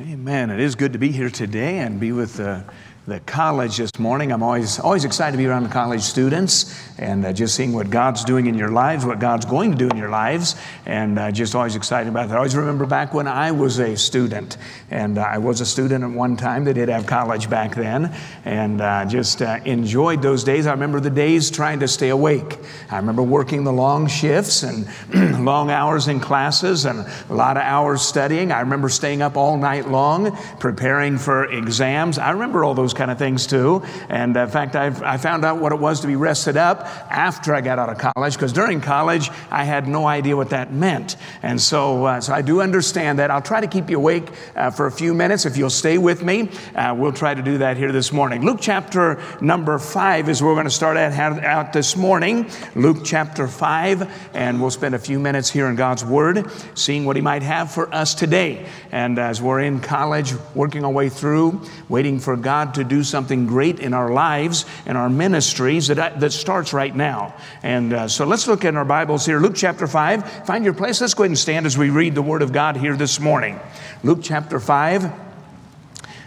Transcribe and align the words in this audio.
Amen. 0.00 0.50
It 0.50 0.60
is 0.60 0.76
good 0.76 0.92
to 0.92 0.98
be 1.00 1.10
here 1.10 1.28
today 1.28 1.78
and 1.78 1.98
be 1.98 2.12
with 2.12 2.38
uh, 2.38 2.60
the 3.08 3.20
college 3.20 3.78
this 3.78 3.98
morning. 3.98 4.32
I'm 4.32 4.42
always, 4.42 4.78
always 4.78 5.06
excited 5.06 5.32
to 5.32 5.38
be 5.38 5.46
around 5.46 5.62
the 5.62 5.70
college 5.70 6.02
students 6.02 6.78
and 6.98 7.24
uh, 7.24 7.32
just 7.32 7.54
seeing 7.54 7.72
what 7.72 7.88
God's 7.88 8.22
doing 8.22 8.46
in 8.46 8.54
your 8.54 8.68
lives, 8.68 9.06
what 9.06 9.18
God's 9.18 9.46
going 9.46 9.70
to 9.72 9.78
do 9.78 9.88
in 9.88 9.96
your 9.96 10.10
lives, 10.10 10.56
and 10.84 11.18
uh, 11.18 11.30
just 11.30 11.54
always 11.54 11.74
excited 11.74 12.10
about 12.10 12.28
that. 12.28 12.34
I 12.34 12.36
always 12.38 12.54
remember 12.54 12.84
back 12.84 13.14
when 13.14 13.26
I 13.26 13.52
was 13.52 13.78
a 13.78 13.96
student, 13.96 14.58
and 14.90 15.16
uh, 15.16 15.22
I 15.22 15.38
was 15.38 15.62
a 15.62 15.66
student 15.66 16.04
at 16.04 16.10
one 16.10 16.36
time. 16.36 16.64
They 16.64 16.74
did 16.74 16.90
have 16.90 17.06
college 17.06 17.48
back 17.48 17.74
then, 17.74 18.14
and 18.44 18.82
uh, 18.82 19.06
just 19.06 19.40
uh, 19.40 19.60
enjoyed 19.64 20.20
those 20.20 20.44
days. 20.44 20.66
I 20.66 20.72
remember 20.72 21.00
the 21.00 21.08
days 21.08 21.50
trying 21.50 21.80
to 21.80 21.88
stay 21.88 22.10
awake. 22.10 22.58
I 22.90 22.96
remember 22.96 23.22
working 23.22 23.64
the 23.64 23.72
long 23.72 24.06
shifts 24.08 24.64
and 24.64 24.86
long 25.44 25.70
hours 25.70 26.08
in 26.08 26.20
classes 26.20 26.84
and 26.84 27.06
a 27.30 27.34
lot 27.34 27.56
of 27.56 27.62
hours 27.62 28.02
studying. 28.02 28.52
I 28.52 28.60
remember 28.60 28.90
staying 28.90 29.22
up 29.22 29.38
all 29.38 29.56
night 29.56 29.88
long 29.88 30.36
preparing 30.58 31.16
for 31.16 31.46
exams. 31.46 32.18
I 32.18 32.32
remember 32.32 32.64
all 32.64 32.74
those 32.74 32.92
kind 32.98 33.10
of 33.10 33.16
things 33.16 33.46
too. 33.46 33.82
And 34.10 34.36
uh, 34.36 34.40
in 34.40 34.50
fact, 34.50 34.76
I've, 34.76 35.02
I 35.02 35.16
found 35.16 35.44
out 35.44 35.58
what 35.58 35.72
it 35.72 35.78
was 35.78 36.00
to 36.00 36.06
be 36.06 36.16
rested 36.16 36.56
up 36.58 36.80
after 37.10 37.54
I 37.54 37.62
got 37.62 37.78
out 37.78 37.88
of 37.88 38.12
college, 38.12 38.34
because 38.34 38.52
during 38.52 38.82
college, 38.82 39.30
I 39.50 39.64
had 39.64 39.88
no 39.88 40.06
idea 40.06 40.36
what 40.36 40.50
that 40.50 40.72
meant. 40.72 41.16
And 41.42 41.58
so, 41.60 42.04
uh, 42.04 42.20
so 42.20 42.34
I 42.34 42.42
do 42.42 42.60
understand 42.60 43.18
that. 43.20 43.30
I'll 43.30 43.40
try 43.40 43.60
to 43.60 43.66
keep 43.66 43.88
you 43.88 43.96
awake 43.96 44.28
uh, 44.56 44.70
for 44.70 44.86
a 44.86 44.92
few 44.92 45.14
minutes. 45.14 45.46
If 45.46 45.56
you'll 45.56 45.70
stay 45.70 45.96
with 45.96 46.22
me, 46.22 46.50
uh, 46.74 46.94
we'll 46.98 47.12
try 47.12 47.32
to 47.32 47.42
do 47.42 47.58
that 47.58 47.76
here 47.76 47.92
this 47.92 48.12
morning. 48.12 48.44
Luke 48.44 48.58
chapter 48.60 49.22
number 49.40 49.78
five 49.78 50.28
is 50.28 50.42
where 50.42 50.50
we're 50.50 50.56
going 50.56 50.64
to 50.64 50.70
start 50.70 50.96
at, 50.96 51.16
out 51.44 51.72
this 51.72 51.96
morning. 51.96 52.50
Luke 52.74 52.98
chapter 53.04 53.46
five, 53.46 54.10
and 54.34 54.60
we'll 54.60 54.70
spend 54.70 54.94
a 54.94 54.98
few 54.98 55.18
minutes 55.18 55.48
here 55.48 55.68
in 55.68 55.76
God's 55.76 56.04
Word, 56.04 56.50
seeing 56.74 57.04
what 57.04 57.14
He 57.14 57.22
might 57.22 57.42
have 57.42 57.70
for 57.70 57.94
us 57.94 58.14
today. 58.14 58.66
And 58.90 59.18
as 59.18 59.40
we're 59.40 59.60
in 59.60 59.80
college, 59.80 60.32
working 60.54 60.84
our 60.84 60.90
way 60.90 61.08
through, 61.08 61.62
waiting 61.88 62.18
for 62.18 62.36
God 62.36 62.74
to 62.74 62.77
do 62.84 63.02
something 63.02 63.46
great 63.46 63.80
in 63.80 63.94
our 63.94 64.12
lives 64.12 64.64
and 64.86 64.98
our 64.98 65.08
ministries 65.08 65.88
that, 65.88 66.20
that 66.20 66.32
starts 66.32 66.72
right 66.72 66.94
now. 66.94 67.34
And 67.62 67.92
uh, 67.92 68.08
so 68.08 68.24
let's 68.24 68.46
look 68.46 68.64
in 68.64 68.76
our 68.76 68.84
Bibles 68.84 69.26
here. 69.26 69.40
Luke 69.40 69.54
chapter 69.56 69.86
5. 69.86 70.46
Find 70.46 70.64
your 70.64 70.74
place. 70.74 71.00
Let's 71.00 71.14
go 71.14 71.24
ahead 71.24 71.30
and 71.30 71.38
stand 71.38 71.66
as 71.66 71.76
we 71.76 71.90
read 71.90 72.14
the 72.14 72.22
Word 72.22 72.42
of 72.42 72.52
God 72.52 72.76
here 72.76 72.96
this 72.96 73.20
morning. 73.20 73.58
Luke 74.02 74.20
chapter 74.22 74.60
5. 74.60 75.04
I 75.04 75.10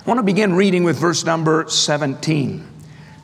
want 0.06 0.18
to 0.18 0.24
begin 0.24 0.54
reading 0.54 0.84
with 0.84 0.98
verse 0.98 1.26
number 1.26 1.68
17. 1.68 2.68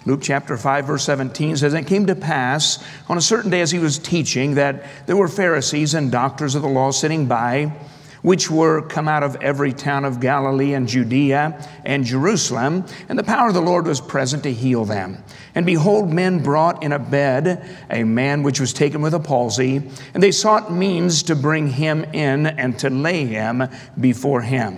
Luke 0.05 0.21
chapter 0.23 0.55
5, 0.55 0.85
verse 0.85 1.03
17 1.03 1.57
says, 1.57 1.73
it 1.73 1.85
came 1.85 2.05
to 2.05 2.15
pass 2.15 2.81
on 3.09 3.17
a 3.17 3.21
certain 3.21 3.51
day 3.51 3.59
as 3.59 3.71
he 3.71 3.79
was 3.79 3.99
teaching 3.99 4.55
that 4.55 4.85
there 5.05 5.17
were 5.17 5.27
Pharisees 5.27 5.93
and 5.93 6.09
doctors 6.09 6.55
of 6.55 6.61
the 6.61 6.67
law 6.69 6.91
sitting 6.91 7.25
by 7.25 7.73
which 8.27 8.51
were 8.51 8.81
come 8.81 9.07
out 9.07 9.23
of 9.23 9.37
every 9.37 9.71
town 9.71 10.03
of 10.03 10.19
Galilee 10.19 10.73
and 10.73 10.85
Judea 10.85 11.65
and 11.85 12.03
Jerusalem, 12.03 12.83
and 13.07 13.17
the 13.17 13.23
power 13.23 13.47
of 13.47 13.53
the 13.53 13.61
Lord 13.61 13.87
was 13.87 14.01
present 14.01 14.43
to 14.43 14.51
heal 14.51 14.83
them. 14.83 15.23
And 15.55 15.65
behold, 15.65 16.11
men 16.11 16.43
brought 16.43 16.83
in 16.83 16.91
a 16.91 16.99
bed 16.99 17.65
a 17.89 18.03
man 18.03 18.43
which 18.43 18.59
was 18.59 18.73
taken 18.73 19.01
with 19.01 19.13
a 19.13 19.19
palsy, 19.21 19.77
and 20.13 20.21
they 20.21 20.31
sought 20.31 20.73
means 20.73 21.23
to 21.23 21.37
bring 21.37 21.69
him 21.69 22.03
in 22.03 22.47
and 22.47 22.77
to 22.79 22.89
lay 22.89 23.25
him 23.25 23.63
before 23.97 24.41
him. 24.41 24.77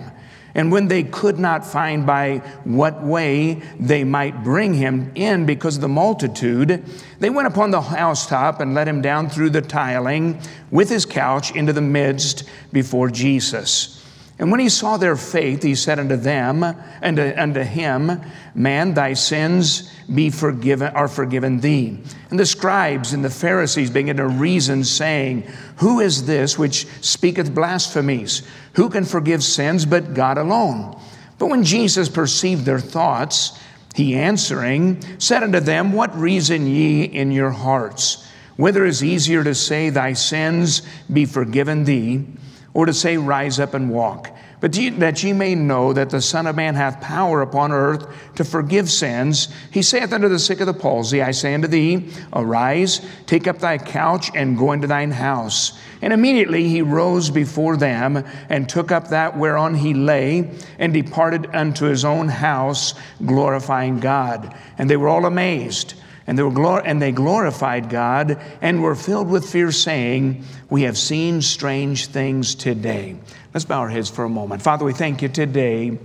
And 0.54 0.72
when 0.72 0.88
they 0.88 1.04
could 1.04 1.38
not 1.38 1.64
find 1.64 2.06
by 2.06 2.38
what 2.64 3.02
way 3.02 3.62
they 3.78 4.04
might 4.04 4.42
bring 4.42 4.74
him 4.74 5.12
in 5.14 5.46
because 5.46 5.76
of 5.76 5.82
the 5.82 5.88
multitude, 5.88 6.84
they 7.20 7.30
went 7.30 7.48
upon 7.48 7.70
the 7.70 7.80
housetop 7.80 8.60
and 8.60 8.74
let 8.74 8.88
him 8.88 9.00
down 9.00 9.28
through 9.28 9.50
the 9.50 9.62
tiling 9.62 10.40
with 10.70 10.88
his 10.88 11.06
couch 11.06 11.54
into 11.54 11.72
the 11.72 11.80
midst 11.80 12.44
before 12.72 13.10
Jesus. 13.10 13.99
And 14.40 14.50
when 14.50 14.58
he 14.58 14.70
saw 14.70 14.96
their 14.96 15.16
faith, 15.16 15.62
he 15.62 15.74
said 15.74 15.98
unto 15.98 16.16
them 16.16 16.64
and 17.02 17.18
uh, 17.18 17.34
unto 17.36 17.60
him, 17.60 18.22
Man, 18.54 18.94
thy 18.94 19.12
sins 19.12 19.92
be 20.12 20.30
forgiven 20.30 20.96
are 20.96 21.08
forgiven 21.08 21.60
thee. 21.60 22.02
And 22.30 22.40
the 22.40 22.46
scribes 22.46 23.12
and 23.12 23.22
the 23.22 23.28
Pharisees 23.28 23.90
began 23.90 24.16
to 24.16 24.26
reason, 24.26 24.82
saying, 24.82 25.42
Who 25.76 26.00
is 26.00 26.24
this 26.24 26.58
which 26.58 26.86
speaketh 27.02 27.54
blasphemies? 27.54 28.42
Who 28.76 28.88
can 28.88 29.04
forgive 29.04 29.44
sins 29.44 29.84
but 29.84 30.14
God 30.14 30.38
alone? 30.38 30.98
But 31.38 31.50
when 31.50 31.62
Jesus 31.62 32.08
perceived 32.08 32.64
their 32.64 32.80
thoughts, 32.80 33.60
he 33.94 34.16
answering 34.16 35.04
said 35.20 35.42
unto 35.42 35.60
them, 35.60 35.92
What 35.92 36.18
reason 36.18 36.66
ye 36.66 37.02
in 37.02 37.30
your 37.30 37.50
hearts? 37.50 38.26
Whether 38.56 38.86
is 38.86 39.04
easier 39.04 39.44
to 39.44 39.54
say, 39.54 39.90
Thy 39.90 40.14
sins 40.14 40.80
be 41.12 41.26
forgiven 41.26 41.84
thee? 41.84 42.26
or 42.74 42.86
to 42.86 42.94
say, 42.94 43.16
Rise 43.16 43.58
up 43.58 43.74
and 43.74 43.90
walk. 43.90 44.30
But 44.60 44.72
that 44.72 45.22
ye 45.22 45.32
may 45.32 45.54
know 45.54 45.94
that 45.94 46.10
the 46.10 46.20
Son 46.20 46.46
of 46.46 46.54
Man 46.54 46.74
hath 46.74 47.00
power 47.00 47.40
upon 47.40 47.72
earth 47.72 48.06
to 48.36 48.44
forgive 48.44 48.90
sins, 48.90 49.48
he 49.70 49.80
saith 49.80 50.12
unto 50.12 50.28
the 50.28 50.38
sick 50.38 50.60
of 50.60 50.66
the 50.66 50.74
palsy, 50.74 51.22
I 51.22 51.30
say 51.30 51.54
unto 51.54 51.66
thee, 51.66 52.10
Arise, 52.34 53.00
take 53.24 53.46
up 53.46 53.58
thy 53.58 53.78
couch, 53.78 54.30
and 54.34 54.58
go 54.58 54.72
into 54.72 54.86
thine 54.86 55.12
house. 55.12 55.78
And 56.02 56.12
immediately 56.12 56.68
he 56.68 56.82
rose 56.82 57.30
before 57.30 57.78
them, 57.78 58.22
and 58.50 58.68
took 58.68 58.92
up 58.92 59.08
that 59.08 59.38
whereon 59.38 59.74
he 59.74 59.94
lay, 59.94 60.50
and 60.78 60.92
departed 60.92 61.46
unto 61.54 61.86
his 61.86 62.04
own 62.04 62.28
house, 62.28 62.92
glorifying 63.24 63.98
God. 63.98 64.54
And 64.76 64.90
they 64.90 64.96
were 64.98 65.08
all 65.08 65.24
amazed. 65.24 65.94
And 66.26 66.38
they, 66.38 66.42
glor- 66.42 66.82
and 66.84 67.00
they 67.00 67.12
glorified 67.12 67.88
God 67.88 68.40
and 68.60 68.82
were 68.82 68.94
filled 68.94 69.28
with 69.28 69.50
fear, 69.50 69.72
saying, 69.72 70.44
We 70.68 70.82
have 70.82 70.96
seen 70.96 71.42
strange 71.42 72.06
things 72.06 72.54
today. 72.54 73.16
Let's 73.52 73.64
bow 73.64 73.80
our 73.80 73.88
heads 73.88 74.08
for 74.08 74.24
a 74.24 74.28
moment. 74.28 74.62
Father, 74.62 74.84
we 74.84 74.92
thank 74.92 75.22
you 75.22 75.28
today 75.28 75.98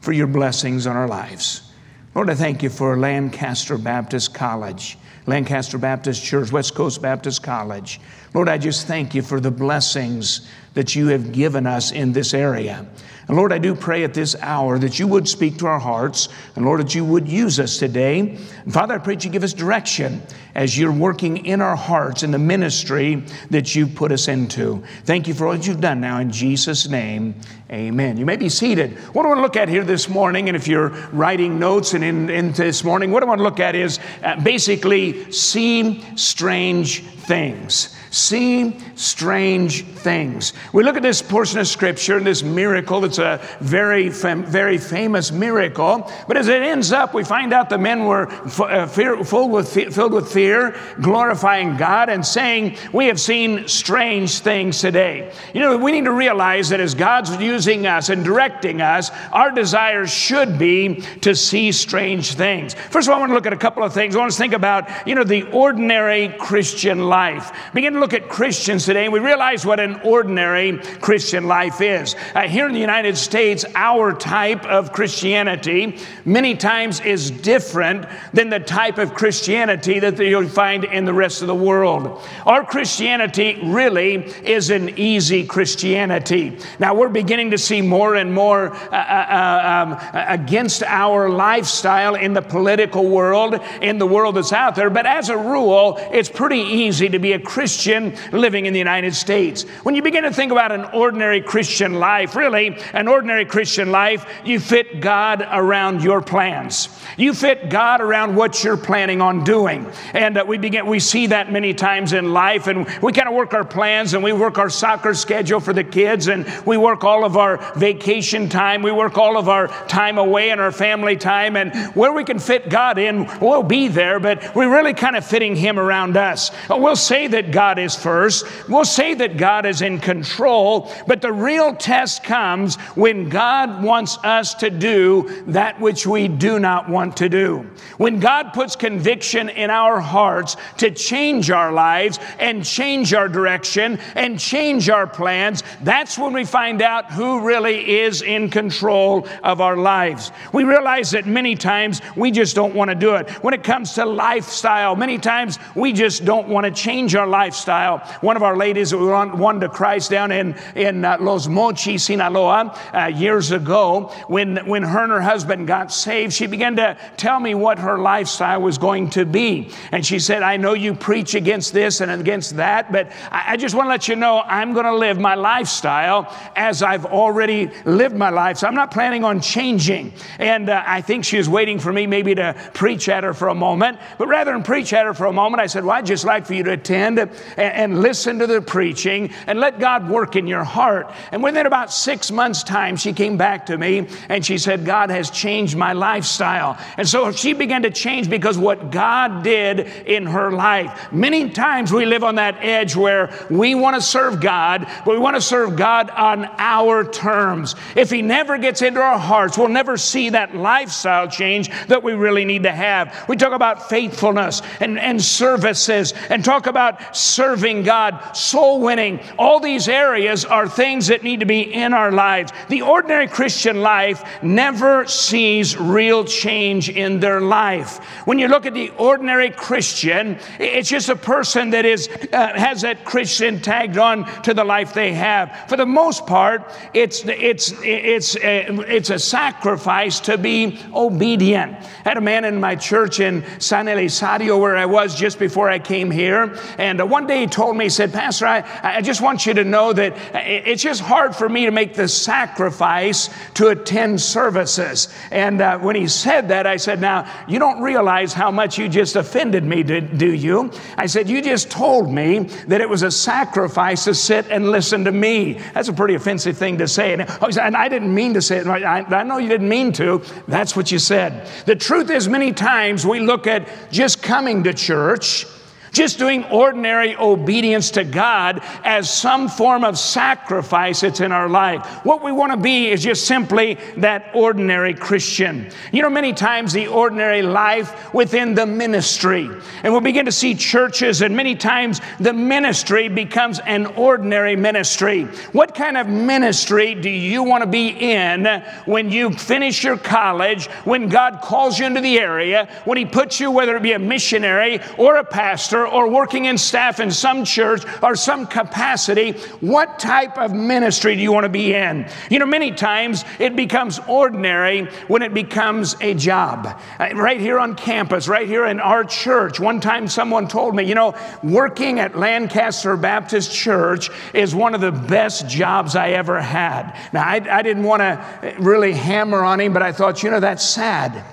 for 0.00 0.10
your 0.10 0.26
blessings 0.26 0.84
on 0.84 0.96
our 0.96 1.06
lives. 1.06 1.70
Lord, 2.12 2.28
I 2.28 2.34
thank 2.34 2.60
you 2.64 2.70
for 2.70 2.98
Lancaster 2.98 3.78
Baptist 3.78 4.34
College, 4.34 4.98
Lancaster 5.26 5.78
Baptist 5.78 6.24
Church, 6.24 6.50
West 6.50 6.74
Coast 6.74 7.00
Baptist 7.00 7.40
College. 7.44 8.00
Lord, 8.34 8.48
I 8.48 8.58
just 8.58 8.88
thank 8.88 9.14
you 9.14 9.22
for 9.22 9.38
the 9.38 9.52
blessings 9.52 10.48
that 10.74 10.96
you 10.96 11.06
have 11.06 11.30
given 11.30 11.68
us 11.68 11.92
in 11.92 12.12
this 12.12 12.34
area. 12.34 12.84
And 13.32 13.38
Lord, 13.38 13.50
I 13.50 13.56
do 13.56 13.74
pray 13.74 14.04
at 14.04 14.12
this 14.12 14.36
hour 14.42 14.78
that 14.78 14.98
you 14.98 15.08
would 15.08 15.26
speak 15.26 15.56
to 15.60 15.66
our 15.66 15.78
hearts, 15.78 16.28
and 16.54 16.66
Lord, 16.66 16.80
that 16.80 16.94
you 16.94 17.02
would 17.02 17.26
use 17.26 17.58
us 17.58 17.78
today. 17.78 18.36
And 18.64 18.70
Father, 18.70 18.92
I 18.92 18.98
pray 18.98 19.14
that 19.14 19.24
you 19.24 19.30
give 19.30 19.42
us 19.42 19.54
direction 19.54 20.20
as 20.54 20.76
you're 20.76 20.92
working 20.92 21.46
in 21.46 21.62
our 21.62 21.74
hearts 21.74 22.24
in 22.24 22.30
the 22.30 22.38
ministry 22.38 23.24
that 23.48 23.74
you 23.74 23.86
put 23.86 24.12
us 24.12 24.28
into. 24.28 24.82
Thank 25.04 25.28
you 25.28 25.32
for 25.32 25.46
all 25.46 25.54
that 25.54 25.66
you've 25.66 25.80
done 25.80 25.98
now 25.98 26.18
in 26.18 26.30
Jesus' 26.30 26.90
name. 26.90 27.34
Amen. 27.70 28.18
You 28.18 28.26
may 28.26 28.36
be 28.36 28.50
seated. 28.50 28.98
What 29.14 29.24
I 29.24 29.28
want 29.28 29.38
to 29.38 29.42
look 29.42 29.56
at 29.56 29.70
here 29.70 29.82
this 29.82 30.10
morning, 30.10 30.48
and 30.48 30.54
if 30.54 30.68
you're 30.68 30.90
writing 31.10 31.58
notes 31.58 31.94
and 31.94 32.04
in, 32.04 32.28
in 32.28 32.52
this 32.52 32.84
morning, 32.84 33.12
what 33.12 33.22
I 33.22 33.26
want 33.26 33.38
to 33.38 33.44
look 33.44 33.60
at 33.60 33.74
is 33.74 33.98
uh, 34.22 34.38
basically 34.42 35.32
see 35.32 36.04
strange 36.16 37.02
things 37.02 37.96
see 38.12 38.76
strange 38.94 39.84
things. 39.84 40.52
We 40.72 40.84
look 40.84 40.96
at 40.96 41.02
this 41.02 41.22
portion 41.22 41.58
of 41.58 41.66
scripture 41.66 42.18
and 42.18 42.26
this 42.26 42.42
miracle. 42.42 43.04
It's 43.06 43.18
a 43.18 43.40
very, 43.60 44.10
fam- 44.10 44.44
very 44.44 44.76
famous 44.76 45.32
miracle. 45.32 46.10
But 46.28 46.36
as 46.36 46.48
it 46.48 46.62
ends 46.62 46.92
up, 46.92 47.14
we 47.14 47.24
find 47.24 47.54
out 47.54 47.70
the 47.70 47.78
men 47.78 48.04
were 48.04 48.30
f- 48.30 48.60
uh, 48.60 48.86
fear, 48.86 49.24
full 49.24 49.48
with 49.48 49.72
filled 49.72 50.12
with 50.12 50.30
fear, 50.30 50.76
glorifying 51.00 51.76
God 51.78 52.10
and 52.10 52.24
saying, 52.24 52.76
We 52.92 53.06
have 53.06 53.18
seen 53.18 53.66
strange 53.66 54.40
things 54.40 54.80
today. 54.80 55.32
You 55.54 55.60
know, 55.60 55.78
we 55.78 55.90
need 55.90 56.04
to 56.04 56.12
realize 56.12 56.68
that 56.68 56.80
as 56.80 56.94
God's 56.94 57.34
using 57.36 57.86
us 57.86 58.10
and 58.10 58.22
directing 58.22 58.82
us, 58.82 59.10
our 59.32 59.50
desire 59.50 60.06
should 60.06 60.58
be 60.58 60.96
to 61.22 61.34
see 61.34 61.72
strange 61.72 62.34
things. 62.34 62.74
First 62.74 63.08
of 63.08 63.12
all, 63.12 63.16
I 63.16 63.20
want 63.20 63.30
to 63.30 63.34
look 63.34 63.46
at 63.46 63.54
a 63.54 63.56
couple 63.56 63.82
of 63.82 63.94
things. 63.94 64.14
I 64.14 64.18
want 64.18 64.32
to 64.32 64.38
think 64.38 64.52
about, 64.52 65.08
you 65.08 65.14
know, 65.14 65.24
the 65.24 65.44
ordinary 65.44 66.28
Christian 66.38 67.08
life. 67.08 67.52
Begin 67.72 67.94
to 67.94 68.01
look 68.02 68.12
at 68.12 68.28
Christians 68.28 68.84
today 68.84 69.04
and 69.04 69.12
we 69.12 69.20
realize 69.20 69.64
what 69.64 69.78
an 69.78 69.94
ordinary 70.02 70.76
Christian 71.00 71.46
life 71.46 71.80
is. 71.80 72.16
Uh, 72.34 72.48
here 72.48 72.66
in 72.66 72.72
the 72.74 72.80
United 72.80 73.16
States, 73.16 73.64
our 73.76 74.12
type 74.12 74.66
of 74.66 74.92
Christianity 74.92 75.96
many 76.24 76.56
times 76.56 76.98
is 76.98 77.30
different 77.30 78.04
than 78.32 78.50
the 78.50 78.58
type 78.58 78.98
of 78.98 79.14
Christianity 79.14 80.00
that 80.00 80.18
you'll 80.18 80.48
find 80.48 80.82
in 80.82 81.04
the 81.04 81.14
rest 81.14 81.42
of 81.42 81.46
the 81.46 81.54
world. 81.54 82.20
Our 82.44 82.64
Christianity 82.64 83.60
really 83.62 84.14
is 84.42 84.70
an 84.70 84.98
easy 84.98 85.46
Christianity. 85.46 86.58
Now, 86.80 86.94
we're 86.94 87.08
beginning 87.08 87.52
to 87.52 87.58
see 87.58 87.82
more 87.82 88.16
and 88.16 88.34
more 88.34 88.74
uh, 88.74 88.96
uh, 88.96 89.26
uh 89.30 89.68
um, 89.72 89.98
against 90.12 90.82
our 90.82 91.30
lifestyle 91.30 92.16
in 92.16 92.32
the 92.32 92.42
political 92.42 93.08
world, 93.08 93.60
in 93.80 93.98
the 93.98 94.06
world 94.06 94.34
that's 94.34 94.52
out 94.52 94.74
there, 94.74 94.90
but 94.90 95.06
as 95.06 95.28
a 95.28 95.36
rule, 95.36 95.98
it's 96.10 96.28
pretty 96.28 96.60
easy 96.60 97.08
to 97.08 97.20
be 97.20 97.32
a 97.32 97.38
Christian 97.38 97.91
Christian 97.92 98.38
living 98.40 98.66
in 98.66 98.72
the 98.72 98.78
United 98.78 99.14
States. 99.14 99.64
When 99.82 99.94
you 99.94 100.02
begin 100.02 100.24
to 100.24 100.32
think 100.32 100.50
about 100.52 100.72
an 100.72 100.84
ordinary 100.94 101.40
Christian 101.42 101.94
life, 101.94 102.34
really, 102.34 102.78
an 102.92 103.06
ordinary 103.08 103.44
Christian 103.44 103.90
life, 103.90 104.26
you 104.44 104.60
fit 104.60 105.00
God 105.00 105.46
around 105.50 106.02
your 106.02 106.22
plans. 106.22 106.88
You 107.18 107.34
fit 107.34 107.68
God 107.68 108.00
around 108.00 108.34
what 108.34 108.64
you're 108.64 108.78
planning 108.78 109.20
on 109.20 109.44
doing. 109.44 109.90
And 110.14 110.38
uh, 110.38 110.44
we 110.46 110.56
begin, 110.56 110.86
we 110.86 111.00
see 111.00 111.26
that 111.28 111.52
many 111.52 111.74
times 111.74 112.14
in 112.14 112.32
life, 112.32 112.66
and 112.66 112.86
we 113.02 113.12
kind 113.12 113.28
of 113.28 113.34
work 113.34 113.52
our 113.52 113.64
plans 113.64 114.14
and 114.14 114.24
we 114.24 114.32
work 114.32 114.56
our 114.56 114.70
soccer 114.70 115.12
schedule 115.12 115.60
for 115.60 115.74
the 115.74 115.84
kids, 115.84 116.28
and 116.28 116.46
we 116.64 116.76
work 116.78 117.04
all 117.04 117.24
of 117.24 117.36
our 117.36 117.58
vacation 117.74 118.48
time, 118.48 118.82
we 118.82 118.92
work 118.92 119.18
all 119.18 119.36
of 119.36 119.48
our 119.48 119.68
time 119.86 120.16
away 120.16 120.50
and 120.50 120.60
our 120.60 120.72
family 120.72 121.16
time, 121.16 121.56
and 121.56 121.74
where 121.94 122.12
we 122.12 122.24
can 122.24 122.38
fit 122.38 122.70
God 122.70 122.98
in, 122.98 123.28
we'll 123.40 123.62
be 123.62 123.88
there, 123.88 124.18
but 124.18 124.54
we're 124.54 124.72
really 124.72 124.94
kind 124.94 125.16
of 125.16 125.26
fitting 125.26 125.54
Him 125.54 125.78
around 125.78 126.16
us. 126.16 126.50
We'll 126.70 126.96
say 126.96 127.26
that 127.28 127.50
God 127.50 127.78
is 127.82 127.94
first, 127.96 128.46
we'll 128.68 128.84
say 128.84 129.14
that 129.14 129.36
God 129.36 129.66
is 129.66 129.82
in 129.82 129.98
control, 129.98 130.90
but 131.06 131.20
the 131.20 131.32
real 131.32 131.74
test 131.74 132.24
comes 132.24 132.76
when 132.94 133.28
God 133.28 133.82
wants 133.82 134.18
us 134.24 134.54
to 134.54 134.70
do 134.70 135.44
that 135.48 135.80
which 135.80 136.06
we 136.06 136.28
do 136.28 136.58
not 136.58 136.88
want 136.88 137.16
to 137.18 137.28
do. 137.28 137.68
When 137.98 138.20
God 138.20 138.52
puts 138.52 138.76
conviction 138.76 139.48
in 139.48 139.70
our 139.70 140.00
hearts 140.00 140.56
to 140.78 140.90
change 140.90 141.50
our 141.50 141.72
lives 141.72 142.18
and 142.38 142.64
change 142.64 143.14
our 143.14 143.28
direction 143.28 143.98
and 144.14 144.38
change 144.38 144.88
our 144.88 145.06
plans, 145.06 145.62
that's 145.82 146.18
when 146.18 146.32
we 146.32 146.44
find 146.44 146.82
out 146.82 147.10
who 147.12 147.40
really 147.40 148.00
is 148.00 148.22
in 148.22 148.48
control 148.48 149.26
of 149.42 149.60
our 149.60 149.76
lives. 149.76 150.32
We 150.52 150.64
realize 150.64 151.10
that 151.12 151.26
many 151.26 151.54
times 151.56 152.00
we 152.16 152.30
just 152.30 152.54
don't 152.54 152.74
want 152.74 152.90
to 152.90 152.94
do 152.94 153.14
it. 153.16 153.30
When 153.42 153.54
it 153.54 153.64
comes 153.64 153.94
to 153.94 154.04
lifestyle, 154.04 154.96
many 154.96 155.18
times 155.18 155.58
we 155.74 155.92
just 155.92 156.24
don't 156.24 156.48
want 156.48 156.64
to 156.66 156.72
change 156.72 157.14
our 157.14 157.26
lifestyle. 157.26 157.71
One 158.20 158.36
of 158.36 158.42
our 158.42 158.56
ladies 158.56 158.94
won 158.94 159.60
to 159.60 159.68
Christ 159.68 160.10
down 160.10 160.30
in, 160.30 160.54
in 160.74 161.04
uh, 161.04 161.16
Los 161.20 161.46
Mochis, 161.46 162.00
Sinaloa, 162.00 162.78
uh, 162.92 163.06
years 163.06 163.50
ago, 163.50 164.12
when, 164.26 164.58
when 164.66 164.82
her 164.82 165.02
and 165.04 165.12
her 165.12 165.22
husband 165.22 165.66
got 165.66 165.92
saved, 165.92 166.32
she 166.32 166.46
began 166.46 166.76
to 166.76 166.98
tell 167.16 167.40
me 167.40 167.54
what 167.54 167.78
her 167.78 167.98
lifestyle 167.98 168.60
was 168.60 168.76
going 168.78 169.08
to 169.10 169.24
be. 169.24 169.70
And 169.90 170.04
she 170.04 170.18
said, 170.18 170.42
I 170.42 170.56
know 170.58 170.74
you 170.74 170.94
preach 170.94 171.34
against 171.34 171.72
this 171.72 172.00
and 172.00 172.10
against 172.10 172.56
that, 172.56 172.92
but 172.92 173.10
I, 173.30 173.52
I 173.52 173.56
just 173.56 173.74
want 173.74 173.86
to 173.86 173.90
let 173.90 174.06
you 174.06 174.16
know 174.16 174.40
I'm 174.40 174.74
going 174.74 174.86
to 174.86 174.94
live 174.94 175.18
my 175.18 175.34
lifestyle 175.34 176.34
as 176.54 176.82
I've 176.82 177.06
already 177.06 177.70
lived 177.84 178.16
my 178.16 178.30
life. 178.30 178.58
So 178.58 178.66
I'm 178.66 178.74
not 178.74 178.90
planning 178.90 179.24
on 179.24 179.40
changing. 179.40 180.12
And 180.38 180.68
uh, 180.68 180.82
I 180.86 181.00
think 181.00 181.24
she 181.24 181.38
was 181.38 181.48
waiting 181.48 181.78
for 181.78 181.92
me 181.92 182.06
maybe 182.06 182.34
to 182.34 182.54
preach 182.74 183.08
at 183.08 183.24
her 183.24 183.32
for 183.32 183.48
a 183.48 183.54
moment. 183.54 183.98
But 184.18 184.28
rather 184.28 184.52
than 184.52 184.62
preach 184.62 184.92
at 184.92 185.06
her 185.06 185.14
for 185.14 185.26
a 185.26 185.32
moment, 185.32 185.62
I 185.62 185.66
said, 185.66 185.84
Well, 185.84 185.96
I'd 185.96 186.06
just 186.06 186.24
like 186.24 186.46
for 186.46 186.54
you 186.54 186.62
to 186.64 186.72
attend 186.72 187.18
and, 187.56 187.92
and 187.92 188.00
listen 188.00 188.38
to 188.38 188.46
the 188.46 188.60
preaching 188.60 189.30
and 189.46 189.60
let 189.60 189.78
God 189.78 190.08
work 190.08 190.36
in 190.36 190.46
your 190.46 190.64
heart. 190.64 191.12
And 191.30 191.42
within 191.42 191.66
about 191.66 191.92
six 191.92 192.30
months' 192.30 192.62
time, 192.62 192.96
she 192.96 193.12
came 193.12 193.36
back 193.36 193.66
to 193.66 193.78
me 193.78 194.08
and 194.28 194.44
she 194.44 194.58
said, 194.58 194.84
God 194.84 195.10
has 195.10 195.30
changed 195.30 195.76
my 195.76 195.92
lifestyle. 195.92 196.78
And 196.96 197.08
so 197.08 197.32
she 197.32 197.52
began 197.52 197.82
to 197.82 197.90
change 197.90 198.28
because 198.30 198.58
what 198.58 198.90
God 198.90 199.42
did 199.42 199.80
in 199.80 200.26
her 200.26 200.52
life. 200.52 201.12
Many 201.12 201.50
times 201.50 201.92
we 201.92 202.06
live 202.06 202.24
on 202.24 202.36
that 202.36 202.56
edge 202.60 202.96
where 202.96 203.32
we 203.50 203.74
want 203.74 203.96
to 203.96 204.02
serve 204.02 204.40
God, 204.40 204.86
but 205.04 205.12
we 205.12 205.18
want 205.18 205.36
to 205.36 205.42
serve 205.42 205.76
God 205.76 206.10
on 206.10 206.44
our 206.58 207.04
terms. 207.04 207.74
If 207.96 208.10
He 208.10 208.22
never 208.22 208.58
gets 208.58 208.82
into 208.82 209.00
our 209.00 209.18
hearts, 209.18 209.58
we'll 209.58 209.68
never 209.68 209.96
see 209.96 210.30
that 210.30 210.54
lifestyle 210.54 211.28
change 211.28 211.70
that 211.86 212.02
we 212.02 212.12
really 212.12 212.44
need 212.44 212.64
to 212.64 212.72
have. 212.72 213.24
We 213.28 213.36
talk 213.36 213.52
about 213.52 213.88
faithfulness 213.88 214.62
and, 214.80 214.98
and 214.98 215.22
services 215.22 216.12
and 216.30 216.44
talk 216.44 216.66
about 216.66 217.16
serving 217.42 217.82
God, 217.82 218.36
soul 218.36 218.80
winning. 218.80 219.18
All 219.36 219.58
these 219.58 219.88
areas 219.88 220.44
are 220.44 220.68
things 220.68 221.08
that 221.08 221.24
need 221.24 221.40
to 221.40 221.46
be 221.46 221.62
in 221.62 221.92
our 221.92 222.12
lives. 222.12 222.52
The 222.68 222.82
ordinary 222.82 223.26
Christian 223.26 223.80
life 223.82 224.22
never 224.44 225.08
sees 225.08 225.76
real 225.76 226.24
change 226.24 226.88
in 226.88 227.18
their 227.18 227.40
life. 227.40 227.98
When 228.26 228.38
you 228.38 228.46
look 228.46 228.64
at 228.64 228.74
the 228.74 228.90
ordinary 228.90 229.50
Christian, 229.50 230.38
it's 230.60 230.88
just 230.88 231.08
a 231.08 231.16
person 231.16 231.70
that 231.70 231.84
is 231.84 232.08
uh, 232.32 232.52
has 232.54 232.82
that 232.82 233.04
Christian 233.04 233.60
tagged 233.60 233.98
on 233.98 234.24
to 234.42 234.54
the 234.54 234.62
life 234.62 234.94
they 234.94 235.12
have. 235.12 235.68
For 235.68 235.76
the 235.76 235.86
most 236.02 236.28
part, 236.28 236.62
it's 236.94 237.24
it's 237.26 237.72
it's 237.82 238.36
a, 238.36 238.66
it's 238.86 239.10
a 239.10 239.18
sacrifice 239.18 240.20
to 240.20 240.38
be 240.38 240.78
obedient. 240.94 241.72
I 241.72 242.08
had 242.10 242.18
a 242.18 242.20
man 242.32 242.44
in 242.44 242.60
my 242.60 242.76
church 242.76 243.18
in 243.18 243.44
San 243.58 243.86
Elizario 243.86 244.60
where 244.60 244.76
I 244.76 244.86
was 244.86 245.16
just 245.16 245.40
before 245.40 245.68
I 245.68 245.80
came 245.80 246.08
here, 246.08 246.56
and 246.78 247.00
uh, 247.00 247.06
one 247.06 247.26
day 247.26 247.31
he 247.40 247.46
told 247.46 247.76
me, 247.76 247.86
he 247.86 247.90
said, 247.90 248.12
Pastor, 248.12 248.46
I, 248.46 248.64
I 248.82 249.00
just 249.00 249.20
want 249.20 249.46
you 249.46 249.54
to 249.54 249.64
know 249.64 249.92
that 249.92 250.16
it's 250.34 250.82
just 250.82 251.00
hard 251.00 251.34
for 251.34 251.48
me 251.48 251.64
to 251.66 251.70
make 251.70 251.94
the 251.94 252.08
sacrifice 252.08 253.28
to 253.54 253.68
attend 253.68 254.20
services. 254.20 255.08
And 255.30 255.60
uh, 255.60 255.78
when 255.78 255.96
he 255.96 256.08
said 256.08 256.48
that, 256.48 256.66
I 256.66 256.76
said, 256.76 257.00
Now, 257.00 257.30
you 257.48 257.58
don't 257.58 257.82
realize 257.82 258.32
how 258.32 258.50
much 258.50 258.78
you 258.78 258.88
just 258.88 259.16
offended 259.16 259.64
me, 259.64 259.82
do 259.82 260.32
you? 260.32 260.70
I 260.96 261.06
said, 261.06 261.28
You 261.28 261.42
just 261.42 261.70
told 261.70 262.10
me 262.10 262.40
that 262.68 262.80
it 262.80 262.88
was 262.88 263.02
a 263.02 263.10
sacrifice 263.10 264.04
to 264.04 264.14
sit 264.14 264.46
and 264.48 264.70
listen 264.70 265.04
to 265.04 265.12
me. 265.12 265.60
That's 265.74 265.88
a 265.88 265.92
pretty 265.92 266.14
offensive 266.14 266.56
thing 266.56 266.78
to 266.78 266.88
say. 266.88 267.12
And, 267.12 267.26
oh, 267.40 267.50
and 267.60 267.76
I 267.76 267.88
didn't 267.88 268.14
mean 268.14 268.34
to 268.34 268.42
say 268.42 268.58
it. 268.58 268.66
I, 268.66 269.00
I 269.00 269.22
know 269.22 269.38
you 269.38 269.48
didn't 269.48 269.68
mean 269.68 269.92
to. 269.92 270.22
That's 270.48 270.76
what 270.76 270.90
you 270.90 270.98
said. 270.98 271.48
The 271.66 271.76
truth 271.76 272.10
is, 272.10 272.28
many 272.28 272.52
times 272.52 273.06
we 273.06 273.20
look 273.20 273.46
at 273.46 273.68
just 273.90 274.22
coming 274.22 274.62
to 274.64 274.74
church 274.74 275.46
just 275.92 276.18
doing 276.18 276.44
ordinary 276.44 277.14
obedience 277.16 277.90
to 277.92 278.04
God 278.04 278.62
as 278.82 279.12
some 279.12 279.48
form 279.48 279.84
of 279.84 279.98
sacrifice 279.98 281.02
that's 281.02 281.20
in 281.20 281.32
our 281.32 281.48
life. 281.48 281.86
What 282.04 282.22
we 282.22 282.32
want 282.32 282.52
to 282.52 282.56
be 282.56 282.90
is 282.90 283.02
just 283.02 283.26
simply 283.26 283.74
that 283.98 284.30
ordinary 284.34 284.94
Christian. 284.94 285.70
You 285.92 286.02
know, 286.02 286.10
many 286.10 286.32
times 286.32 286.72
the 286.72 286.88
ordinary 286.88 287.42
life 287.42 288.12
within 288.14 288.54
the 288.54 288.66
ministry, 288.66 289.48
and 289.82 289.92
we'll 289.92 290.00
begin 290.00 290.24
to 290.24 290.32
see 290.32 290.54
churches, 290.54 291.20
and 291.20 291.36
many 291.36 291.54
times 291.54 292.00
the 292.18 292.32
ministry 292.32 293.08
becomes 293.08 293.58
an 293.60 293.86
ordinary 293.86 294.56
ministry. 294.56 295.24
What 295.52 295.74
kind 295.74 295.96
of 295.96 296.08
ministry 296.08 296.94
do 296.94 297.10
you 297.10 297.42
want 297.42 297.62
to 297.62 297.68
be 297.68 297.88
in 297.88 298.46
when 298.86 299.10
you 299.10 299.30
finish 299.30 299.84
your 299.84 299.98
college, 299.98 300.66
when 300.84 301.08
God 301.08 301.40
calls 301.42 301.78
you 301.78 301.84
into 301.84 302.00
the 302.00 302.18
area, 302.18 302.68
when 302.84 302.96
He 302.96 303.04
puts 303.04 303.38
you, 303.40 303.50
whether 303.50 303.76
it 303.76 303.82
be 303.82 303.92
a 303.92 303.98
missionary 303.98 304.80
or 304.96 305.16
a 305.16 305.24
pastor? 305.24 305.81
Or 305.86 306.08
working 306.08 306.46
in 306.46 306.58
staff 306.58 307.00
in 307.00 307.10
some 307.10 307.44
church 307.44 307.84
or 308.02 308.16
some 308.16 308.46
capacity, 308.46 309.32
what 309.60 309.98
type 309.98 310.38
of 310.38 310.52
ministry 310.52 311.14
do 311.16 311.22
you 311.22 311.32
want 311.32 311.44
to 311.44 311.48
be 311.50 311.74
in? 311.74 312.08
You 312.30 312.38
know, 312.38 312.46
many 312.46 312.72
times 312.72 313.24
it 313.38 313.56
becomes 313.56 313.98
ordinary 314.08 314.86
when 315.08 315.22
it 315.22 315.34
becomes 315.34 315.96
a 316.00 316.14
job. 316.14 316.80
Uh, 316.98 317.10
right 317.14 317.40
here 317.40 317.58
on 317.58 317.74
campus, 317.74 318.28
right 318.28 318.46
here 318.46 318.66
in 318.66 318.80
our 318.80 319.04
church, 319.04 319.60
one 319.60 319.80
time 319.80 320.08
someone 320.08 320.48
told 320.48 320.74
me, 320.74 320.84
you 320.84 320.94
know, 320.94 321.14
working 321.42 321.98
at 322.00 322.18
Lancaster 322.18 322.96
Baptist 322.96 323.52
Church 323.52 324.10
is 324.34 324.54
one 324.54 324.74
of 324.74 324.80
the 324.80 324.92
best 324.92 325.48
jobs 325.48 325.96
I 325.96 326.10
ever 326.10 326.40
had. 326.40 326.96
Now, 327.12 327.22
I, 327.22 327.36
I 327.50 327.62
didn't 327.62 327.84
want 327.84 328.00
to 328.00 328.54
really 328.58 328.92
hammer 328.92 329.42
on 329.42 329.60
him, 329.60 329.72
but 329.72 329.82
I 329.82 329.92
thought, 329.92 330.22
you 330.22 330.30
know, 330.30 330.40
that's 330.40 330.64
sad. 330.64 331.24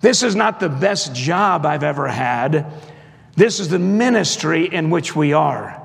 This 0.00 0.22
is 0.22 0.34
not 0.34 0.60
the 0.60 0.68
best 0.68 1.14
job 1.14 1.66
I've 1.66 1.82
ever 1.82 2.08
had. 2.08 2.72
This 3.40 3.58
is 3.58 3.70
the 3.70 3.78
ministry 3.78 4.66
in 4.66 4.90
which 4.90 5.16
we 5.16 5.32
are. 5.32 5.79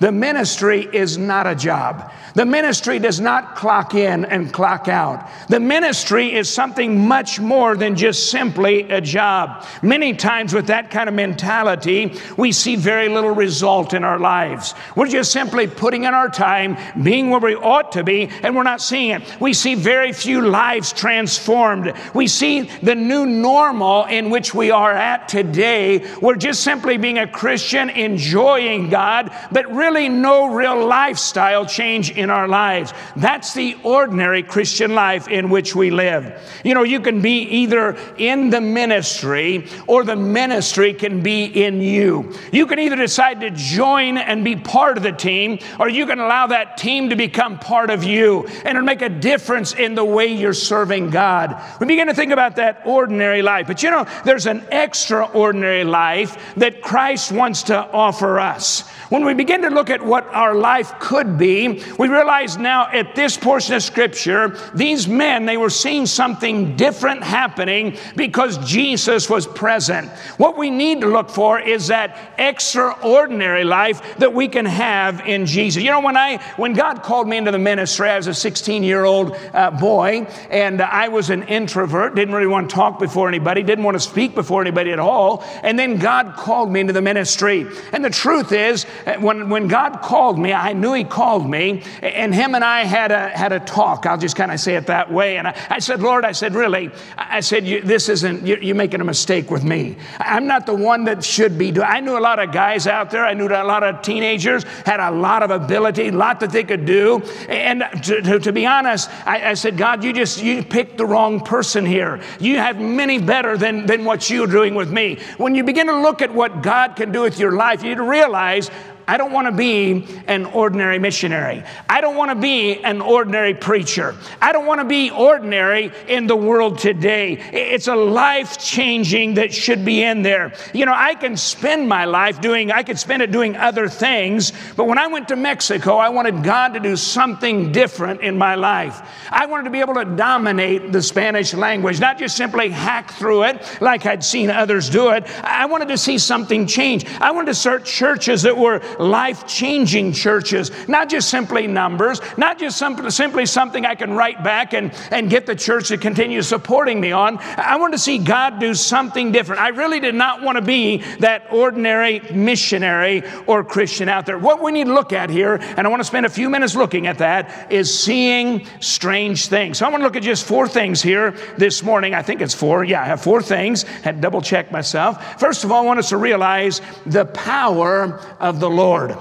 The 0.00 0.12
ministry 0.12 0.88
is 0.92 1.18
not 1.18 1.48
a 1.48 1.56
job. 1.56 2.12
The 2.34 2.46
ministry 2.46 3.00
does 3.00 3.18
not 3.18 3.56
clock 3.56 3.96
in 3.96 4.24
and 4.24 4.52
clock 4.52 4.86
out. 4.86 5.28
The 5.48 5.58
ministry 5.58 6.32
is 6.36 6.48
something 6.48 7.08
much 7.08 7.40
more 7.40 7.76
than 7.76 7.96
just 7.96 8.30
simply 8.30 8.88
a 8.90 9.00
job. 9.00 9.66
Many 9.82 10.14
times, 10.14 10.54
with 10.54 10.68
that 10.68 10.92
kind 10.92 11.08
of 11.08 11.16
mentality, 11.16 12.16
we 12.36 12.52
see 12.52 12.76
very 12.76 13.08
little 13.08 13.32
result 13.32 13.92
in 13.92 14.04
our 14.04 14.20
lives. 14.20 14.74
We're 14.94 15.08
just 15.08 15.32
simply 15.32 15.66
putting 15.66 16.04
in 16.04 16.14
our 16.14 16.28
time, 16.28 16.76
being 17.02 17.30
where 17.30 17.40
we 17.40 17.56
ought 17.56 17.90
to 17.92 18.04
be, 18.04 18.30
and 18.44 18.54
we're 18.54 18.62
not 18.62 18.80
seeing 18.80 19.10
it. 19.10 19.40
We 19.40 19.52
see 19.52 19.74
very 19.74 20.12
few 20.12 20.42
lives 20.42 20.92
transformed. 20.92 21.92
We 22.14 22.28
see 22.28 22.70
the 22.82 22.94
new 22.94 23.26
normal 23.26 24.04
in 24.04 24.30
which 24.30 24.54
we 24.54 24.70
are 24.70 24.92
at 24.92 25.28
today. 25.28 26.06
We're 26.22 26.36
just 26.36 26.62
simply 26.62 26.98
being 26.98 27.18
a 27.18 27.26
Christian, 27.26 27.90
enjoying 27.90 28.90
God, 28.90 29.34
but 29.50 29.66
really 29.74 29.87
really 29.88 30.08
no 30.10 30.52
real 30.52 30.86
lifestyle 30.86 31.64
change 31.64 32.10
in 32.10 32.28
our 32.28 32.46
lives. 32.46 32.92
That's 33.16 33.54
the 33.54 33.74
ordinary 33.82 34.42
Christian 34.42 34.94
life 34.94 35.28
in 35.28 35.48
which 35.48 35.74
we 35.74 35.90
live. 35.90 36.38
You 36.62 36.74
know, 36.74 36.82
you 36.82 37.00
can 37.00 37.22
be 37.22 37.40
either 37.62 37.96
in 38.18 38.50
the 38.50 38.60
ministry 38.60 39.66
or 39.86 40.04
the 40.04 40.16
ministry 40.16 40.92
can 40.92 41.22
be 41.22 41.44
in 41.44 41.80
you. 41.80 42.34
You 42.52 42.66
can 42.66 42.78
either 42.78 42.96
decide 42.96 43.40
to 43.40 43.50
join 43.50 44.18
and 44.18 44.44
be 44.44 44.56
part 44.56 44.98
of 44.98 45.02
the 45.02 45.12
team, 45.12 45.58
or 45.80 45.88
you 45.88 46.04
can 46.04 46.18
allow 46.18 46.46
that 46.48 46.76
team 46.76 47.08
to 47.08 47.16
become 47.16 47.58
part 47.58 47.88
of 47.88 48.04
you 48.04 48.46
and 48.64 48.76
it'll 48.76 48.82
make 48.82 49.00
a 49.00 49.08
difference 49.08 49.72
in 49.72 49.94
the 49.94 50.04
way 50.04 50.26
you're 50.26 50.52
serving 50.52 51.08
God. 51.08 51.58
We 51.80 51.86
begin 51.86 52.08
to 52.08 52.14
think 52.14 52.32
about 52.32 52.56
that 52.56 52.82
ordinary 52.84 53.40
life. 53.40 53.66
But 53.66 53.82
you 53.82 53.90
know, 53.90 54.06
there's 54.26 54.46
an 54.46 54.64
extraordinary 54.70 55.84
life 55.84 56.36
that 56.56 56.82
Christ 56.82 57.32
wants 57.32 57.62
to 57.64 57.78
offer 57.90 58.38
us. 58.38 58.86
When 59.08 59.24
we 59.24 59.32
begin 59.32 59.62
to 59.62 59.70
look 59.78 59.90
at 59.90 60.04
what 60.04 60.26
our 60.34 60.56
life 60.56 60.98
could 60.98 61.38
be, 61.38 61.80
we 62.00 62.08
realize 62.08 62.58
now 62.58 62.88
at 62.90 63.14
this 63.14 63.36
portion 63.36 63.76
of 63.76 63.82
Scripture, 63.82 64.58
these 64.74 65.06
men, 65.06 65.46
they 65.46 65.56
were 65.56 65.70
seeing 65.70 66.04
something 66.04 66.74
different 66.74 67.22
happening 67.22 67.96
because 68.16 68.58
Jesus 68.68 69.30
was 69.30 69.46
present. 69.46 70.10
What 70.36 70.58
we 70.58 70.68
need 70.68 71.02
to 71.02 71.06
look 71.06 71.30
for 71.30 71.60
is 71.60 71.86
that 71.86 72.34
extraordinary 72.38 73.62
life 73.62 74.18
that 74.18 74.34
we 74.34 74.48
can 74.48 74.66
have 74.66 75.24
in 75.28 75.46
Jesus. 75.46 75.80
You 75.80 75.92
know, 75.92 76.00
when 76.00 76.16
I 76.16 76.38
when 76.56 76.72
God 76.72 77.04
called 77.04 77.28
me 77.28 77.36
into 77.36 77.52
the 77.52 77.58
ministry, 77.60 78.08
I 78.08 78.16
was 78.16 78.26
a 78.26 78.34
16 78.34 78.82
year 78.82 79.04
old 79.04 79.36
uh, 79.54 79.70
boy, 79.70 80.26
and 80.50 80.82
I 80.82 81.06
was 81.06 81.30
an 81.30 81.44
introvert, 81.44 82.16
didn't 82.16 82.34
really 82.34 82.48
want 82.48 82.68
to 82.68 82.74
talk 82.74 82.98
before 82.98 83.28
anybody, 83.28 83.62
didn't 83.62 83.84
want 83.84 83.94
to 83.94 84.00
speak 84.00 84.34
before 84.34 84.60
anybody 84.60 84.90
at 84.90 84.98
all. 84.98 85.44
And 85.62 85.78
then 85.78 85.98
God 85.98 86.34
called 86.34 86.68
me 86.68 86.80
into 86.80 86.92
the 86.92 87.02
ministry. 87.02 87.64
And 87.92 88.04
the 88.04 88.10
truth 88.10 88.50
is, 88.50 88.84
uh, 89.06 89.14
when, 89.20 89.48
God 89.68 90.00
called 90.02 90.38
me, 90.38 90.52
I 90.52 90.72
knew 90.72 90.92
He 90.92 91.04
called 91.04 91.48
me, 91.48 91.82
and 92.02 92.34
Him 92.34 92.54
and 92.54 92.64
I 92.64 92.84
had 92.84 93.12
a, 93.12 93.28
had 93.28 93.52
a 93.52 93.60
talk. 93.60 94.06
I'll 94.06 94.18
just 94.18 94.36
kind 94.36 94.50
of 94.50 94.60
say 94.60 94.76
it 94.76 94.86
that 94.86 95.12
way. 95.12 95.38
And 95.38 95.48
I, 95.48 95.56
I 95.70 95.78
said, 95.78 96.00
Lord, 96.00 96.24
I 96.24 96.32
said, 96.32 96.54
really, 96.54 96.90
I 97.16 97.40
said, 97.40 97.64
this 97.84 98.08
isn't, 98.08 98.46
you're 98.46 98.74
making 98.74 99.00
a 99.00 99.04
mistake 99.04 99.50
with 99.50 99.64
me. 99.64 99.96
I'm 100.18 100.46
not 100.46 100.66
the 100.66 100.74
one 100.74 101.04
that 101.04 101.24
should 101.24 101.58
be 101.58 101.70
doing. 101.70 101.86
I 101.88 102.00
knew 102.00 102.16
a 102.16 102.20
lot 102.20 102.38
of 102.38 102.52
guys 102.52 102.86
out 102.86 103.10
there, 103.10 103.24
I 103.24 103.34
knew 103.34 103.46
a 103.46 103.64
lot 103.64 103.82
of 103.82 104.02
teenagers, 104.02 104.64
had 104.84 105.00
a 105.00 105.10
lot 105.10 105.42
of 105.42 105.50
ability, 105.50 106.08
a 106.08 106.12
lot 106.12 106.40
that 106.40 106.50
they 106.50 106.64
could 106.64 106.84
do. 106.84 107.20
And 107.48 107.84
to, 108.04 108.22
to, 108.22 108.38
to 108.38 108.52
be 108.52 108.66
honest, 108.66 109.10
I, 109.26 109.50
I 109.50 109.54
said, 109.54 109.76
God, 109.76 110.04
you 110.04 110.12
just, 110.12 110.42
you 110.42 110.62
picked 110.62 110.98
the 110.98 111.06
wrong 111.06 111.40
person 111.40 111.84
here. 111.84 112.20
You 112.40 112.56
have 112.56 112.80
many 112.80 113.18
better 113.18 113.56
than, 113.56 113.86
than 113.86 114.04
what 114.04 114.30
you're 114.30 114.46
doing 114.46 114.74
with 114.74 114.90
me. 114.90 115.18
When 115.36 115.54
you 115.54 115.64
begin 115.64 115.86
to 115.86 116.00
look 116.00 116.22
at 116.22 116.32
what 116.32 116.62
God 116.62 116.96
can 116.96 117.12
do 117.12 117.22
with 117.22 117.38
your 117.38 117.52
life, 117.52 117.82
you 117.82 118.02
realize 118.02 118.70
I 119.08 119.16
don't 119.16 119.32
want 119.32 119.46
to 119.46 119.52
be 119.52 120.04
an 120.26 120.44
ordinary 120.44 120.98
missionary. 120.98 121.64
I 121.88 122.02
don't 122.02 122.14
want 122.14 122.30
to 122.30 122.34
be 122.34 122.84
an 122.84 123.00
ordinary 123.00 123.54
preacher. 123.54 124.14
I 124.38 124.52
don't 124.52 124.66
want 124.66 124.82
to 124.82 124.84
be 124.84 125.10
ordinary 125.10 125.90
in 126.06 126.26
the 126.26 126.36
world 126.36 126.78
today. 126.78 127.32
It's 127.32 127.88
a 127.88 127.96
life 127.96 128.58
changing 128.58 129.34
that 129.34 129.54
should 129.54 129.82
be 129.82 130.02
in 130.02 130.20
there. 130.20 130.52
You 130.74 130.84
know, 130.84 130.92
I 130.94 131.14
can 131.14 131.38
spend 131.38 131.88
my 131.88 132.04
life 132.04 132.42
doing, 132.42 132.70
I 132.70 132.82
could 132.82 132.98
spend 132.98 133.22
it 133.22 133.32
doing 133.32 133.56
other 133.56 133.88
things, 133.88 134.52
but 134.76 134.86
when 134.86 134.98
I 134.98 135.06
went 135.06 135.28
to 135.28 135.36
Mexico, 135.36 135.96
I 135.96 136.10
wanted 136.10 136.44
God 136.44 136.74
to 136.74 136.80
do 136.80 136.94
something 136.94 137.72
different 137.72 138.20
in 138.20 138.36
my 138.36 138.56
life. 138.56 139.00
I 139.30 139.46
wanted 139.46 139.64
to 139.64 139.70
be 139.70 139.80
able 139.80 139.94
to 139.94 140.04
dominate 140.04 140.92
the 140.92 141.00
Spanish 141.00 141.54
language, 141.54 141.98
not 141.98 142.18
just 142.18 142.36
simply 142.36 142.68
hack 142.68 143.12
through 143.12 143.44
it 143.44 143.78
like 143.80 144.04
I'd 144.04 144.22
seen 144.22 144.50
others 144.50 144.90
do 144.90 145.12
it. 145.12 145.24
I 145.42 145.64
wanted 145.64 145.88
to 145.88 145.96
see 145.96 146.18
something 146.18 146.66
change. 146.66 147.06
I 147.22 147.30
wanted 147.30 147.46
to 147.46 147.54
start 147.54 147.86
churches 147.86 148.42
that 148.42 148.58
were 148.58 148.82
life 148.98 149.46
changing 149.46 150.12
churches, 150.12 150.70
not 150.88 151.08
just 151.08 151.30
simply 151.30 151.66
numbers, 151.66 152.20
not 152.36 152.58
just 152.58 152.78
simply 152.78 153.46
something 153.46 153.86
I 153.86 153.94
can 153.94 154.12
write 154.14 154.42
back 154.42 154.74
and, 154.74 154.92
and 155.10 155.30
get 155.30 155.46
the 155.46 155.54
church 155.54 155.88
to 155.88 155.98
continue 155.98 156.42
supporting 156.42 157.00
me 157.00 157.12
on. 157.12 157.38
I 157.38 157.76
want 157.76 157.92
to 157.94 157.98
see 157.98 158.18
God 158.18 158.58
do 158.58 158.74
something 158.74 159.32
different. 159.32 159.60
I 159.60 159.68
really 159.68 160.00
did 160.00 160.14
not 160.14 160.42
want 160.42 160.56
to 160.56 160.62
be 160.62 160.98
that 161.20 161.46
ordinary 161.52 162.20
missionary 162.32 163.22
or 163.46 163.64
Christian 163.64 164.08
out 164.08 164.26
there. 164.26 164.38
What 164.38 164.62
we 164.62 164.72
need 164.72 164.86
to 164.86 164.94
look 164.94 165.12
at 165.12 165.30
here, 165.30 165.54
and 165.54 165.86
I 165.86 165.90
want 165.90 166.00
to 166.00 166.04
spend 166.04 166.26
a 166.26 166.30
few 166.30 166.50
minutes 166.50 166.74
looking 166.74 167.06
at 167.06 167.18
that, 167.18 167.72
is 167.72 167.96
seeing 167.96 168.66
strange 168.80 169.48
things. 169.48 169.78
So 169.78 169.86
I 169.86 169.90
want 169.90 170.00
to 170.00 170.04
look 170.04 170.16
at 170.16 170.22
just 170.22 170.44
four 170.44 170.68
things 170.68 171.02
here 171.02 171.32
this 171.56 171.82
morning. 171.82 172.14
I 172.14 172.22
think 172.22 172.40
it's 172.40 172.54
four. 172.54 172.84
Yeah, 172.84 173.02
I 173.02 173.04
have 173.04 173.22
four 173.22 173.42
things. 173.42 173.82
Had 173.82 174.16
to 174.16 174.20
double 174.20 174.42
check 174.42 174.72
myself. 174.72 175.40
First 175.40 175.64
of 175.64 175.72
all, 175.72 175.82
I 175.82 175.86
want 175.86 175.98
us 175.98 176.08
to 176.10 176.16
realize 176.16 176.80
the 177.06 177.26
power 177.26 178.20
of 178.40 178.60
the 178.60 178.68
Lord. 178.70 178.87
Lord. 178.88 179.18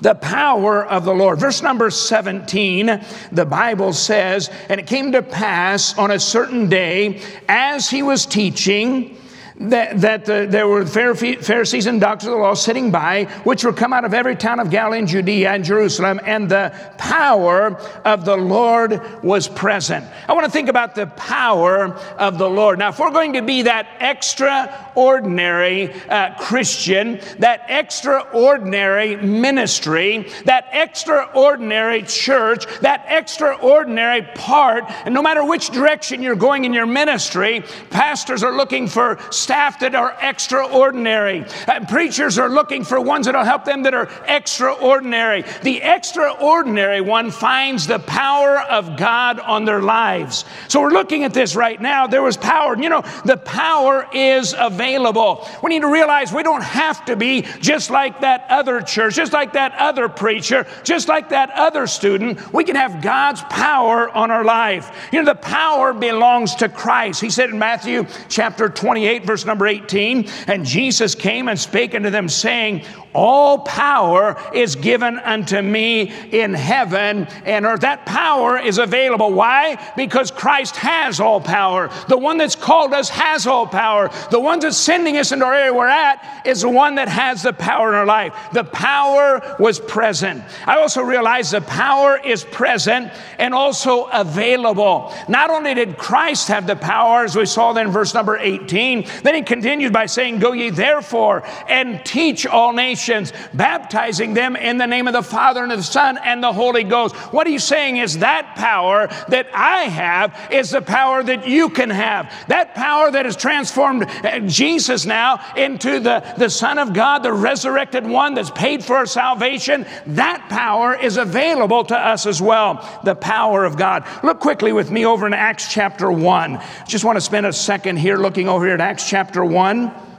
The 0.00 0.14
power 0.14 0.84
of 0.86 1.04
the 1.04 1.12
Lord. 1.12 1.38
Verse 1.38 1.62
number 1.62 1.90
17, 1.90 3.04
the 3.30 3.44
Bible 3.44 3.92
says, 3.92 4.50
And 4.70 4.80
it 4.80 4.86
came 4.86 5.12
to 5.12 5.22
pass 5.22 5.96
on 5.98 6.10
a 6.10 6.18
certain 6.18 6.70
day, 6.70 7.20
as 7.46 7.90
he 7.90 8.02
was 8.02 8.24
teaching, 8.24 9.18
that, 9.56 10.00
that 10.00 10.28
uh, 10.28 10.46
there 10.46 10.66
were 10.66 10.84
Pharisees 10.84 11.86
and 11.86 12.00
doctors 12.00 12.26
of 12.26 12.32
the 12.32 12.38
law 12.38 12.54
sitting 12.54 12.90
by, 12.90 13.24
which 13.44 13.64
were 13.64 13.72
come 13.72 13.92
out 13.92 14.04
of 14.04 14.12
every 14.12 14.34
town 14.34 14.58
of 14.58 14.70
Galilee 14.70 14.98
and 14.98 15.06
Judea 15.08 15.52
and 15.52 15.64
Jerusalem, 15.64 16.20
and 16.24 16.48
the 16.48 16.72
power 16.98 17.78
of 18.04 18.24
the 18.24 18.36
Lord 18.36 19.00
was 19.22 19.46
present. 19.48 20.04
I 20.28 20.32
want 20.32 20.44
to 20.44 20.50
think 20.50 20.68
about 20.68 20.94
the 20.94 21.06
power 21.06 21.94
of 22.18 22.38
the 22.38 22.50
Lord. 22.50 22.78
Now, 22.80 22.88
if 22.88 22.98
we're 22.98 23.12
going 23.12 23.34
to 23.34 23.42
be 23.42 23.62
that 23.62 23.86
extraordinary 24.00 25.92
uh, 26.08 26.34
Christian, 26.36 27.20
that 27.38 27.66
extraordinary 27.68 29.16
ministry, 29.16 30.28
that 30.46 30.68
extraordinary 30.72 32.02
church, 32.02 32.66
that 32.80 33.04
extraordinary 33.08 34.22
part, 34.34 34.84
and 35.04 35.14
no 35.14 35.22
matter 35.22 35.44
which 35.44 35.70
direction 35.70 36.22
you're 36.22 36.34
going 36.34 36.64
in 36.64 36.72
your 36.72 36.86
ministry, 36.86 37.62
pastors 37.90 38.42
are 38.42 38.52
looking 38.52 38.88
for 38.88 39.18
staff 39.44 39.78
that 39.80 39.94
are 39.94 40.16
extraordinary. 40.22 41.44
Uh, 41.68 41.84
preachers 41.86 42.38
are 42.38 42.48
looking 42.48 42.82
for 42.82 42.98
ones 42.98 43.26
that 43.26 43.34
will 43.34 43.44
help 43.44 43.64
them 43.64 43.82
that 43.82 43.92
are 43.92 44.08
extraordinary. 44.26 45.44
The 45.62 45.82
extraordinary 45.82 47.02
one 47.02 47.30
finds 47.30 47.86
the 47.86 47.98
power 47.98 48.60
of 48.60 48.96
God 48.96 49.38
on 49.38 49.66
their 49.66 49.82
lives. 49.82 50.46
So 50.68 50.80
we're 50.80 50.90
looking 50.90 51.24
at 51.24 51.34
this 51.34 51.54
right 51.54 51.80
now. 51.80 52.06
There 52.06 52.22
was 52.22 52.38
power. 52.38 52.76
You 52.76 52.88
know, 52.88 53.02
the 53.26 53.36
power 53.36 54.08
is 54.14 54.54
available. 54.58 55.46
We 55.62 55.68
need 55.70 55.82
to 55.82 55.92
realize 55.92 56.32
we 56.32 56.42
don't 56.42 56.62
have 56.62 57.04
to 57.04 57.16
be 57.16 57.42
just 57.60 57.90
like 57.90 58.22
that 58.22 58.46
other 58.48 58.80
church, 58.80 59.16
just 59.16 59.34
like 59.34 59.52
that 59.52 59.74
other 59.78 60.08
preacher, 60.08 60.66
just 60.84 61.06
like 61.08 61.28
that 61.28 61.50
other 61.50 61.86
student. 61.86 62.52
We 62.52 62.64
can 62.64 62.76
have 62.76 63.02
God's 63.02 63.42
power 63.42 64.08
on 64.08 64.30
our 64.30 64.44
life. 64.44 64.90
You 65.12 65.22
know, 65.22 65.26
the 65.26 65.38
power 65.38 65.92
belongs 65.92 66.54
to 66.56 66.70
Christ. 66.70 67.20
He 67.20 67.28
said 67.28 67.50
in 67.50 67.58
Matthew 67.58 68.06
chapter 68.28 68.68
28, 68.68 69.26
verse 69.26 69.33
verse 69.34 69.44
number 69.44 69.66
18. 69.66 70.28
And 70.46 70.64
Jesus 70.64 71.16
came 71.16 71.48
and 71.48 71.58
spake 71.58 71.92
unto 71.96 72.08
them, 72.08 72.28
saying, 72.28 72.84
all 73.14 73.60
power 73.60 74.36
is 74.52 74.74
given 74.74 75.18
unto 75.20 75.62
me 75.62 76.12
in 76.32 76.52
heaven 76.52 77.28
and 77.44 77.64
earth. 77.64 77.80
That 77.80 78.04
power 78.04 78.58
is 78.58 78.78
available. 78.78 79.32
Why? 79.32 79.78
Because 79.96 80.30
Christ 80.30 80.76
has 80.76 81.20
all 81.20 81.40
power. 81.40 81.90
The 82.08 82.18
one 82.18 82.38
that's 82.38 82.56
called 82.56 82.92
us 82.92 83.08
has 83.10 83.46
all 83.46 83.66
power. 83.66 84.10
The 84.30 84.40
one 84.40 84.58
that's 84.58 84.76
sending 84.76 85.16
us 85.16 85.30
into 85.30 85.44
our 85.44 85.54
area 85.54 85.72
we're 85.72 85.86
at 85.86 86.42
is 86.44 86.62
the 86.62 86.68
one 86.68 86.96
that 86.96 87.08
has 87.08 87.42
the 87.42 87.52
power 87.52 87.90
in 87.90 87.94
our 87.94 88.06
life. 88.06 88.34
The 88.52 88.64
power 88.64 89.56
was 89.60 89.78
present. 89.78 90.42
I 90.66 90.78
also 90.78 91.02
realize 91.02 91.52
the 91.52 91.60
power 91.60 92.18
is 92.18 92.42
present 92.44 93.12
and 93.38 93.54
also 93.54 94.04
available. 94.06 95.14
Not 95.28 95.50
only 95.50 95.74
did 95.74 95.96
Christ 95.98 96.48
have 96.48 96.66
the 96.66 96.76
power, 96.76 97.24
as 97.24 97.36
we 97.36 97.46
saw 97.46 97.72
then 97.72 97.86
in 97.86 97.92
verse 97.92 98.12
number 98.12 98.36
18, 98.36 99.06
then 99.22 99.34
he 99.36 99.42
continued 99.42 99.92
by 99.92 100.06
saying, 100.06 100.40
Go 100.40 100.52
ye 100.52 100.70
therefore 100.70 101.44
and 101.68 102.04
teach 102.04 102.46
all 102.46 102.72
nations 102.72 103.03
nations, 103.04 103.32
baptizing 103.52 104.34
them 104.34 104.56
in 104.56 104.78
the 104.78 104.86
name 104.86 105.06
of 105.06 105.12
the 105.12 105.22
Father 105.22 105.62
and 105.62 105.72
of 105.72 105.78
the 105.78 105.84
Son 105.84 106.18
and 106.24 106.42
the 106.42 106.52
Holy 106.52 106.84
Ghost. 106.84 107.14
What 107.32 107.46
he's 107.46 107.64
saying 107.64 107.98
is 107.98 108.18
that 108.18 108.54
power 108.56 109.08
that 109.28 109.46
I 109.54 109.82
have 109.82 110.48
is 110.50 110.70
the 110.70 110.80
power 110.80 111.22
that 111.22 111.46
you 111.46 111.68
can 111.68 111.90
have. 111.90 112.32
That 112.48 112.74
power 112.74 113.10
that 113.10 113.26
has 113.26 113.36
transformed 113.36 114.04
uh, 114.04 114.40
Jesus 114.40 115.04
now 115.04 115.44
into 115.54 116.00
the, 116.00 116.20
the 116.38 116.48
Son 116.48 116.78
of 116.78 116.94
God, 116.94 117.22
the 117.22 117.32
resurrected 117.32 118.06
one 118.06 118.34
that's 118.34 118.50
paid 118.50 118.82
for 118.82 118.96
our 118.96 119.06
salvation, 119.06 119.86
that 120.06 120.48
power 120.48 120.94
is 120.94 121.18
available 121.18 121.84
to 121.84 121.96
us 121.96 122.26
as 122.26 122.40
well. 122.40 123.00
The 123.04 123.14
power 123.14 123.64
of 123.64 123.76
God. 123.76 124.06
Look 124.22 124.40
quickly 124.40 124.72
with 124.72 124.90
me 124.90 125.04
over 125.04 125.26
in 125.26 125.34
Acts 125.34 125.70
chapter 125.70 126.10
1. 126.10 126.60
Just 126.88 127.04
want 127.04 127.16
to 127.16 127.20
spend 127.20 127.44
a 127.44 127.52
second 127.52 127.98
here 127.98 128.16
looking 128.16 128.48
over 128.48 128.64
here 128.64 128.74
at 128.74 128.80
Acts 128.80 129.08
chapter 129.08 129.44
1. 129.44 130.13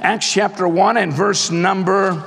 Acts 0.00 0.32
chapter 0.32 0.68
1 0.68 0.96
and 0.96 1.12
verse 1.12 1.50
number 1.50 2.22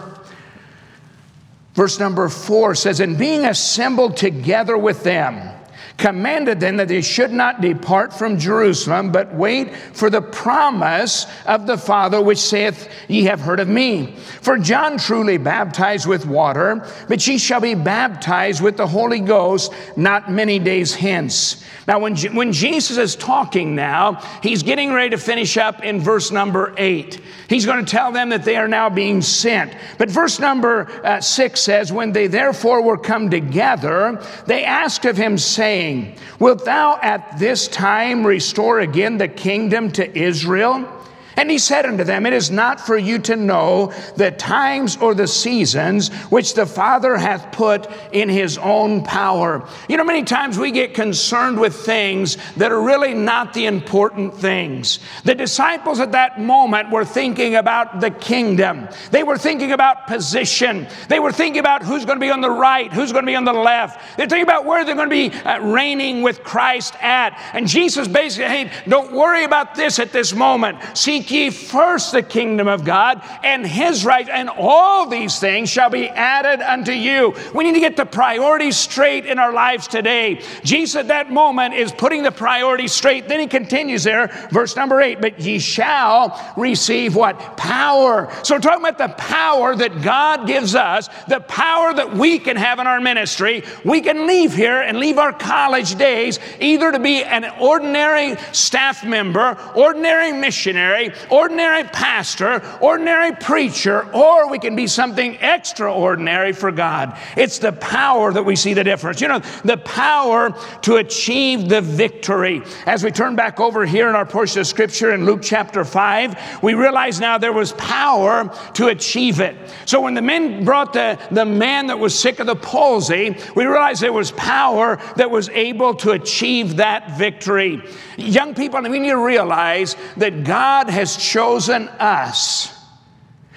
verse 1.73 1.99
number 1.99 2.27
4 2.27 2.75
says 2.75 2.99
and 2.99 3.17
being 3.17 3.45
assembled 3.45 4.17
together 4.17 4.77
with 4.77 5.03
them 5.03 5.60
commanded 5.98 6.60
them 6.60 6.77
that 6.77 6.88
they 6.88 7.01
should 7.01 7.31
not 7.31 7.62
depart 7.62 8.13
from 8.13 8.38
Jerusalem, 8.38 9.12
but 9.12 9.33
wait 9.33 9.75
for 9.75 10.10
the 10.10 10.21
promise 10.21 11.25
of 11.45 11.67
the 11.67 11.77
Father, 11.77 12.21
which 12.21 12.39
saith, 12.39 12.89
Ye 13.07 13.24
have 13.25 13.39
heard 13.39 13.60
of 13.60 13.67
me. 13.67 14.15
For 14.41 14.57
John 14.57 14.98
truly 14.98 15.38
baptized 15.38 16.07
with 16.07 16.25
water, 16.25 16.88
but 17.07 17.25
ye 17.27 17.38
shall 17.38 17.62
be 17.62 17.75
baptized 17.75 18.62
with 18.62 18.77
the 18.77 18.88
Holy 18.88 19.19
Ghost 19.19 19.74
not 19.95 20.31
many 20.31 20.60
days 20.60 20.93
hence. 20.93 21.63
Now, 21.88 22.00
when, 22.00 22.15
when 22.36 22.53
Jesus 22.53 22.98
is 22.98 23.15
talking 23.15 23.75
now, 23.75 24.21
he's 24.43 24.63
getting 24.63 24.93
ready 24.93 25.10
to 25.12 25.17
finish 25.17 25.57
up 25.57 25.83
in 25.83 26.00
verse 26.00 26.31
number 26.31 26.74
eight. 26.77 27.21
He's 27.50 27.65
going 27.65 27.83
to 27.83 27.91
tell 27.91 28.12
them 28.12 28.29
that 28.29 28.45
they 28.45 28.55
are 28.55 28.67
now 28.67 28.89
being 28.89 29.21
sent. 29.21 29.75
But 29.98 30.10
verse 30.10 30.39
number 30.39 30.89
uh, 31.03 31.19
six 31.19 31.60
says, 31.60 31.91
When 31.91 32.12
they 32.12 32.27
therefore 32.27 32.81
were 32.81 32.98
come 32.98 33.29
together, 33.29 34.24
they 34.45 34.63
asked 34.63 35.05
of 35.05 35.17
him, 35.17 35.38
saying, 35.38 35.90
Wilt 36.39 36.65
thou 36.65 37.00
at 37.01 37.39
this 37.39 37.67
time 37.67 38.25
restore 38.25 38.79
again 38.79 39.17
the 39.17 39.27
kingdom 39.27 39.91
to 39.93 40.17
Israel? 40.17 41.00
And 41.38 41.50
he 41.50 41.57
said 41.57 41.85
unto 41.85 42.03
them, 42.03 42.25
It 42.25 42.33
is 42.33 42.51
not 42.51 42.79
for 42.79 42.97
you 42.97 43.19
to 43.19 43.35
know 43.35 43.93
the 44.15 44.31
times 44.31 44.97
or 44.97 45.15
the 45.15 45.27
seasons 45.27 46.09
which 46.29 46.53
the 46.53 46.65
Father 46.65 47.17
hath 47.17 47.51
put 47.51 47.88
in 48.11 48.29
his 48.29 48.57
own 48.57 49.03
power. 49.03 49.67
You 49.88 49.97
know, 49.97 50.03
many 50.03 50.23
times 50.23 50.57
we 50.57 50.71
get 50.71 50.93
concerned 50.93 51.59
with 51.59 51.75
things 51.75 52.38
that 52.57 52.71
are 52.71 52.81
really 52.81 53.13
not 53.13 53.53
the 53.53 53.65
important 53.65 54.33
things. 54.33 55.00
The 55.23 55.35
disciples 55.35 56.00
at 56.00 56.11
that 56.11 56.39
moment 56.39 56.91
were 56.91 57.05
thinking 57.05 57.55
about 57.55 58.01
the 58.01 58.11
kingdom, 58.11 58.89
they 59.11 59.23
were 59.23 59.38
thinking 59.38 59.71
about 59.71 60.07
position, 60.07 60.88
they 61.07 61.19
were 61.19 61.31
thinking 61.31 61.59
about 61.59 61.83
who's 61.83 62.05
going 62.05 62.17
to 62.17 62.25
be 62.25 62.31
on 62.31 62.41
the 62.41 62.50
right, 62.50 62.91
who's 62.91 63.11
going 63.11 63.25
to 63.25 63.29
be 63.29 63.35
on 63.35 63.45
the 63.45 63.53
left. 63.53 64.17
They're 64.17 64.27
thinking 64.27 64.43
about 64.43 64.65
where 64.65 64.83
they're 64.83 64.95
going 64.95 65.09
to 65.09 65.29
be 65.29 65.35
uh, 65.41 65.59
reigning 65.59 66.21
with 66.21 66.43
Christ 66.43 66.95
at. 67.01 67.39
And 67.53 67.67
Jesus 67.67 68.07
basically, 68.07 68.50
hey, 68.50 68.71
don't 68.88 69.11
worry 69.13 69.43
about 69.43 69.75
this 69.75 70.00
at 70.00 70.11
this 70.11 70.33
moment. 70.33 70.79
See 70.97 71.20
Seek 71.21 71.29
ye 71.29 71.49
first 71.51 72.13
the 72.13 72.23
kingdom 72.23 72.67
of 72.67 72.83
God 72.83 73.21
and 73.43 73.65
his 73.65 74.03
right, 74.03 74.27
and 74.27 74.49
all 74.49 75.05
these 75.05 75.37
things 75.37 75.69
shall 75.69 75.91
be 75.91 76.09
added 76.09 76.61
unto 76.61 76.91
you. 76.91 77.35
We 77.53 77.63
need 77.63 77.75
to 77.75 77.79
get 77.79 77.95
the 77.95 78.07
priorities 78.07 78.75
straight 78.75 79.27
in 79.27 79.37
our 79.37 79.53
lives 79.53 79.87
today. 79.87 80.41
Jesus 80.63 80.95
at 80.95 81.09
that 81.09 81.31
moment 81.31 81.75
is 81.75 81.91
putting 81.91 82.23
the 82.23 82.31
priorities 82.31 82.91
straight. 82.91 83.27
Then 83.27 83.39
he 83.39 83.45
continues 83.45 84.03
there, 84.03 84.29
verse 84.51 84.75
number 84.75 84.99
eight, 84.99 85.21
but 85.21 85.39
ye 85.39 85.59
shall 85.59 86.53
receive 86.57 87.15
what? 87.15 87.55
Power. 87.55 88.33
So 88.41 88.55
we're 88.55 88.61
talking 88.61 88.83
about 88.83 88.97
the 88.97 89.13
power 89.15 89.75
that 89.75 90.01
God 90.01 90.47
gives 90.47 90.73
us, 90.73 91.07
the 91.27 91.41
power 91.41 91.93
that 91.93 92.15
we 92.15 92.39
can 92.39 92.57
have 92.57 92.79
in 92.79 92.87
our 92.87 92.99
ministry. 92.99 93.63
We 93.85 94.01
can 94.01 94.25
leave 94.25 94.55
here 94.55 94.81
and 94.81 94.97
leave 94.97 95.19
our 95.19 95.33
college 95.33 95.93
days 95.95 96.39
either 96.59 96.91
to 96.91 96.99
be 96.99 97.23
an 97.23 97.45
ordinary 97.59 98.37
staff 98.53 99.05
member, 99.05 99.55
ordinary 99.75 100.31
missionary, 100.31 101.10
ordinary 101.29 101.83
pastor, 101.85 102.61
ordinary 102.79 103.33
preacher, 103.33 104.03
or 104.13 104.49
we 104.49 104.59
can 104.59 104.75
be 104.75 104.87
something 104.87 105.35
extraordinary 105.35 106.53
for 106.53 106.71
God. 106.71 107.17
It's 107.37 107.59
the 107.59 107.71
power 107.71 108.33
that 108.33 108.43
we 108.43 108.55
see 108.55 108.73
the 108.73 108.83
difference. 108.83 109.21
You 109.21 109.27
know, 109.27 109.39
the 109.63 109.77
power 109.77 110.55
to 110.83 110.97
achieve 110.97 111.69
the 111.69 111.81
victory. 111.81 112.61
As 112.85 113.03
we 113.03 113.11
turn 113.11 113.35
back 113.35 113.59
over 113.59 113.85
here 113.85 114.09
in 114.09 114.15
our 114.15 114.25
portion 114.25 114.61
of 114.61 114.67
scripture 114.67 115.13
in 115.13 115.25
Luke 115.25 115.41
chapter 115.41 115.83
5, 115.83 116.61
we 116.63 116.73
realize 116.73 117.19
now 117.19 117.37
there 117.37 117.53
was 117.53 117.73
power 117.73 118.53
to 118.73 118.87
achieve 118.87 119.39
it. 119.39 119.55
So 119.85 120.01
when 120.01 120.13
the 120.13 120.21
men 120.21 120.63
brought 120.63 120.93
the, 120.93 121.17
the 121.31 121.45
man 121.45 121.87
that 121.87 121.97
was 121.97 122.17
sick 122.17 122.39
of 122.39 122.47
the 122.47 122.55
palsy, 122.55 123.35
we 123.55 123.65
realized 123.65 124.01
there 124.01 124.13
was 124.13 124.31
power 124.31 124.97
that 125.15 125.31
was 125.31 125.49
able 125.49 125.95
to 125.95 126.11
achieve 126.11 126.77
that 126.77 127.17
victory. 127.17 127.81
Young 128.17 128.53
people, 128.53 128.81
we 128.81 128.99
need 128.99 129.09
to 129.09 129.25
realize 129.25 129.95
that 130.17 130.43
God 130.43 130.89
has 130.89 131.00
has 131.01 131.17
chosen 131.17 131.88
us 131.98 132.72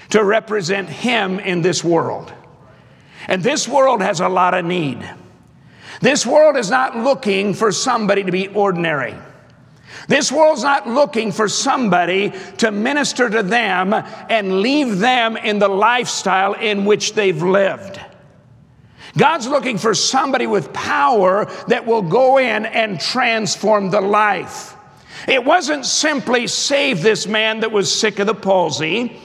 to 0.08 0.24
represent 0.24 0.88
Him 0.88 1.38
in 1.38 1.60
this 1.60 1.84
world. 1.84 2.32
And 3.28 3.42
this 3.42 3.68
world 3.68 4.00
has 4.00 4.20
a 4.20 4.28
lot 4.30 4.54
of 4.54 4.64
need. 4.64 4.98
This 6.00 6.24
world 6.24 6.56
is 6.56 6.70
not 6.70 6.96
looking 6.96 7.52
for 7.52 7.70
somebody 7.70 8.24
to 8.24 8.32
be 8.32 8.48
ordinary. 8.48 9.14
This 10.08 10.32
world's 10.32 10.62
not 10.62 10.88
looking 10.88 11.32
for 11.32 11.46
somebody 11.46 12.32
to 12.58 12.70
minister 12.70 13.28
to 13.28 13.42
them 13.42 13.92
and 13.92 14.60
leave 14.60 14.98
them 14.98 15.36
in 15.36 15.58
the 15.58 15.68
lifestyle 15.68 16.54
in 16.54 16.86
which 16.86 17.12
they've 17.12 17.42
lived. 17.42 18.00
God's 19.18 19.46
looking 19.46 19.76
for 19.76 19.94
somebody 19.94 20.46
with 20.46 20.72
power 20.72 21.44
that 21.68 21.84
will 21.84 22.02
go 22.02 22.38
in 22.38 22.64
and 22.64 22.98
transform 22.98 23.90
the 23.90 24.00
life. 24.00 24.74
It 25.26 25.44
wasn't 25.44 25.86
simply 25.86 26.46
save 26.46 27.02
this 27.02 27.26
man 27.26 27.60
that 27.60 27.72
was 27.72 27.92
sick 27.92 28.18
of 28.18 28.26
the 28.26 28.34
palsy, 28.34 29.20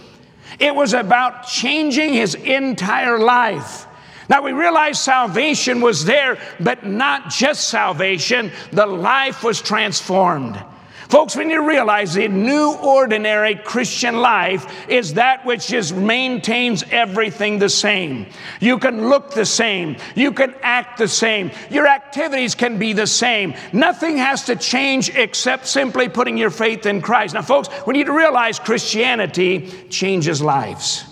it 0.60 0.74
was 0.74 0.94
about 0.94 1.48
changing 1.48 2.13
his 2.13 2.36
entire 2.36 3.20
life. 3.20 3.86
Now 4.29 4.44
we 4.44 4.51
realize 4.51 5.01
salvation 5.01 5.82
was 5.82 6.06
there, 6.06 6.38
but 6.60 6.86
not 6.86 7.29
just 7.29 7.70
salvation, 7.70 8.51
the 8.72 8.86
life 8.86 9.44
was 9.44 9.62
transformed. 9.62 10.63
Folks, 11.10 11.36
we 11.36 11.44
need 11.44 11.56
to 11.56 11.62
realize 11.62 12.13
the 12.13 12.28
new 12.28 12.75
ordinary 12.84 13.56
Christian 13.56 14.18
life 14.18 14.88
is 14.88 15.16
that 15.16 15.44
which 15.44 15.68
just 15.68 15.96
maintains 15.96 16.84
everything 16.92 17.58
the 17.58 17.68
same. 17.68 18.28
You 18.60 18.78
can 18.78 19.10
look 19.10 19.32
the 19.32 19.46
same. 19.46 19.98
You 20.13 20.32
can 20.32 20.54
act 20.62 21.00
the 21.00 21.08
same. 21.08 21.50
Your 21.72 21.88
activities 21.88 22.54
can 22.54 22.78
be 22.78 22.94
the 22.94 23.08
same. 23.08 23.56
Nothing 23.74 24.18
has 24.18 24.44
to 24.46 24.56
change 24.56 25.10
except 25.16 25.66
simply 25.66 26.10
putting 26.10 26.38
your 26.38 26.51
faith 26.51 26.86
in 26.86 27.01
Christ. 27.01 27.34
Now, 27.34 27.42
folks, 27.42 27.70
we 27.88 27.94
need 27.94 28.05
to 28.05 28.14
realize 28.14 28.60
Christianity 28.60 29.72
changes 29.90 30.44
lives. 30.44 31.05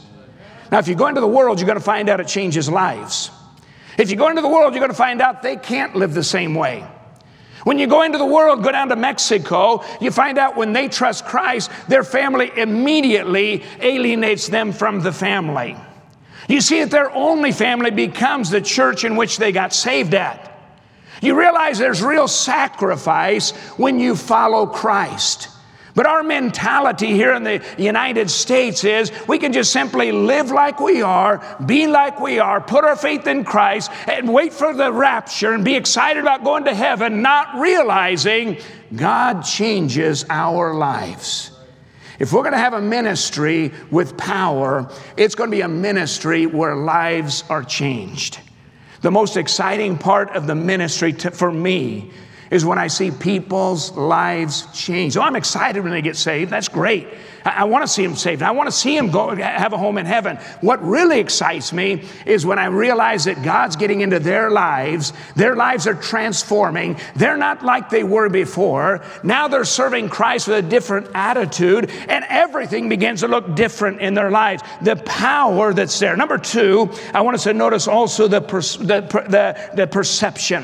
Now, 0.71 0.77
if 0.77 0.87
you 0.87 0.93
go 0.93 1.07
into 1.07 1.21
the 1.21 1.27
world, 1.27 1.59
you're 1.59 1.65
going 1.65 1.79
to 1.79 1.83
find 1.83 2.07
out 2.07 2.19
it 2.19 2.27
changes 2.27 2.69
lives. 2.69 3.31
If 3.97 4.11
you 4.11 4.15
go 4.15 4.29
into 4.29 4.43
the 4.43 4.47
world, 4.47 4.75
you're 4.75 4.81
going 4.81 4.91
to 4.91 4.95
find 4.95 5.23
out 5.23 5.41
they 5.41 5.55
can't 5.55 5.95
live 5.95 6.13
the 6.13 6.23
same 6.23 6.53
way. 6.53 6.85
When 7.67 7.79
you 7.79 7.87
go 7.87 8.03
into 8.03 8.17
the 8.17 8.25
world, 8.25 8.63
go 8.63 8.71
down 8.71 8.87
to 8.87 8.95
Mexico, 8.95 9.83
you 9.99 10.09
find 10.09 10.37
out 10.37 10.55
when 10.55 10.71
they 10.71 10.87
trust 10.87 11.25
Christ, 11.25 11.69
their 11.89 12.05
family 12.05 12.49
immediately 12.55 13.61
alienates 13.81 14.47
them 14.47 14.71
from 14.71 15.01
the 15.01 15.11
family. 15.11 15.75
You 16.47 16.61
see 16.61 16.79
that 16.79 16.91
their 16.91 17.11
only 17.11 17.51
family 17.51 17.91
becomes 17.91 18.49
the 18.49 18.61
church 18.61 19.03
in 19.03 19.17
which 19.17 19.37
they 19.37 19.51
got 19.51 19.73
saved 19.73 20.13
at. 20.13 20.57
You 21.21 21.37
realize 21.37 21.77
there's 21.77 22.01
real 22.01 22.29
sacrifice 22.29 23.51
when 23.75 23.99
you 23.99 24.15
follow 24.15 24.67
Christ. 24.67 25.49
But 25.97 26.05
our 26.05 26.21
mentality 26.21 27.07
here 27.07 27.33
in 27.33 27.43
the 27.43 27.65
United 27.75 28.29
States 28.29 28.83
is 28.83 29.11
we 29.27 29.39
can 29.39 29.51
just 29.51 29.73
simply 29.73 30.11
live 30.11 30.51
like 30.51 30.79
we 30.79 31.01
are, 31.01 31.41
be 31.65 31.87
like 31.87 32.19
we 32.19 32.37
are, 32.37 32.61
put 32.61 32.83
our 32.83 32.95
faith 32.95 33.25
in 33.25 33.43
Christ, 33.43 33.89
and 34.07 34.31
wait 34.31 34.53
for 34.53 34.75
the 34.75 34.93
rapture 34.93 35.53
and 35.53 35.65
be 35.65 35.75
excited 35.75 36.21
about 36.21 36.43
going 36.43 36.65
to 36.65 36.75
heaven, 36.75 37.23
not 37.23 37.59
realizing 37.59 38.59
God 38.95 39.41
changes 39.41 40.23
our 40.29 40.75
lives. 40.75 41.49
If 42.19 42.31
we're 42.31 42.43
going 42.43 42.51
to 42.51 42.59
have 42.59 42.73
a 42.73 42.81
ministry 42.81 43.73
with 43.89 44.15
power, 44.17 44.91
it's 45.17 45.33
going 45.33 45.49
to 45.49 45.57
be 45.57 45.61
a 45.61 45.67
ministry 45.67 46.45
where 46.45 46.75
lives 46.75 47.43
are 47.49 47.63
changed. 47.63 48.39
The 49.01 49.09
most 49.09 49.35
exciting 49.35 49.97
part 49.97 50.35
of 50.35 50.45
the 50.45 50.53
ministry 50.53 51.13
to, 51.13 51.31
for 51.31 51.51
me 51.51 52.11
is 52.51 52.65
when 52.65 52.77
I 52.77 52.87
see 52.87 53.11
people's 53.11 53.91
lives 53.91 54.67
change. 54.73 55.13
So 55.13 55.21
I'm 55.21 55.35
excited 55.35 55.81
when 55.81 55.91
they 55.91 56.01
get 56.01 56.15
saved. 56.15 56.51
That's 56.51 56.69
great. 56.69 57.07
I, 57.43 57.61
I 57.61 57.63
want 57.65 57.83
to 57.83 57.87
see 57.87 58.05
them 58.05 58.15
saved. 58.15 58.41
I 58.41 58.51
want 58.51 58.67
to 58.67 58.71
see 58.71 58.95
them 58.95 59.11
go 59.11 59.35
have 59.35 59.73
a 59.73 59.77
home 59.77 59.97
in 59.97 60.05
heaven. 60.05 60.37
What 60.61 60.83
really 60.83 61.19
excites 61.19 61.73
me 61.73 62.03
is 62.25 62.45
when 62.45 62.59
I 62.59 62.65
realize 62.65 63.25
that 63.25 63.43
God's 63.43 63.75
getting 63.75 64.01
into 64.01 64.19
their 64.19 64.49
lives. 64.49 65.13
Their 65.35 65.55
lives 65.55 65.87
are 65.87 65.93
transforming. 65.93 66.99
They're 67.15 67.37
not 67.37 67.63
like 67.63 67.89
they 67.89 68.03
were 68.03 68.29
before. 68.29 69.03
Now 69.23 69.47
they're 69.47 69.65
serving 69.65 70.09
Christ 70.09 70.47
with 70.47 70.65
a 70.65 70.67
different 70.67 71.07
attitude, 71.13 71.89
and 72.07 72.25
everything 72.29 72.89
begins 72.89 73.21
to 73.21 73.27
look 73.27 73.55
different 73.55 74.01
in 74.01 74.13
their 74.13 74.31
lives. 74.31 74.63
The 74.81 74.95
power 74.97 75.73
that's 75.73 75.97
there. 75.99 76.15
Number 76.15 76.37
two, 76.37 76.91
I 77.13 77.21
want 77.21 77.35
us 77.35 77.43
to 77.43 77.53
notice 77.53 77.87
also 77.87 78.27
the, 78.27 78.41
per, 78.41 78.61
the, 78.61 79.01
the, 79.29 79.71
the 79.75 79.87
perception. 79.87 80.63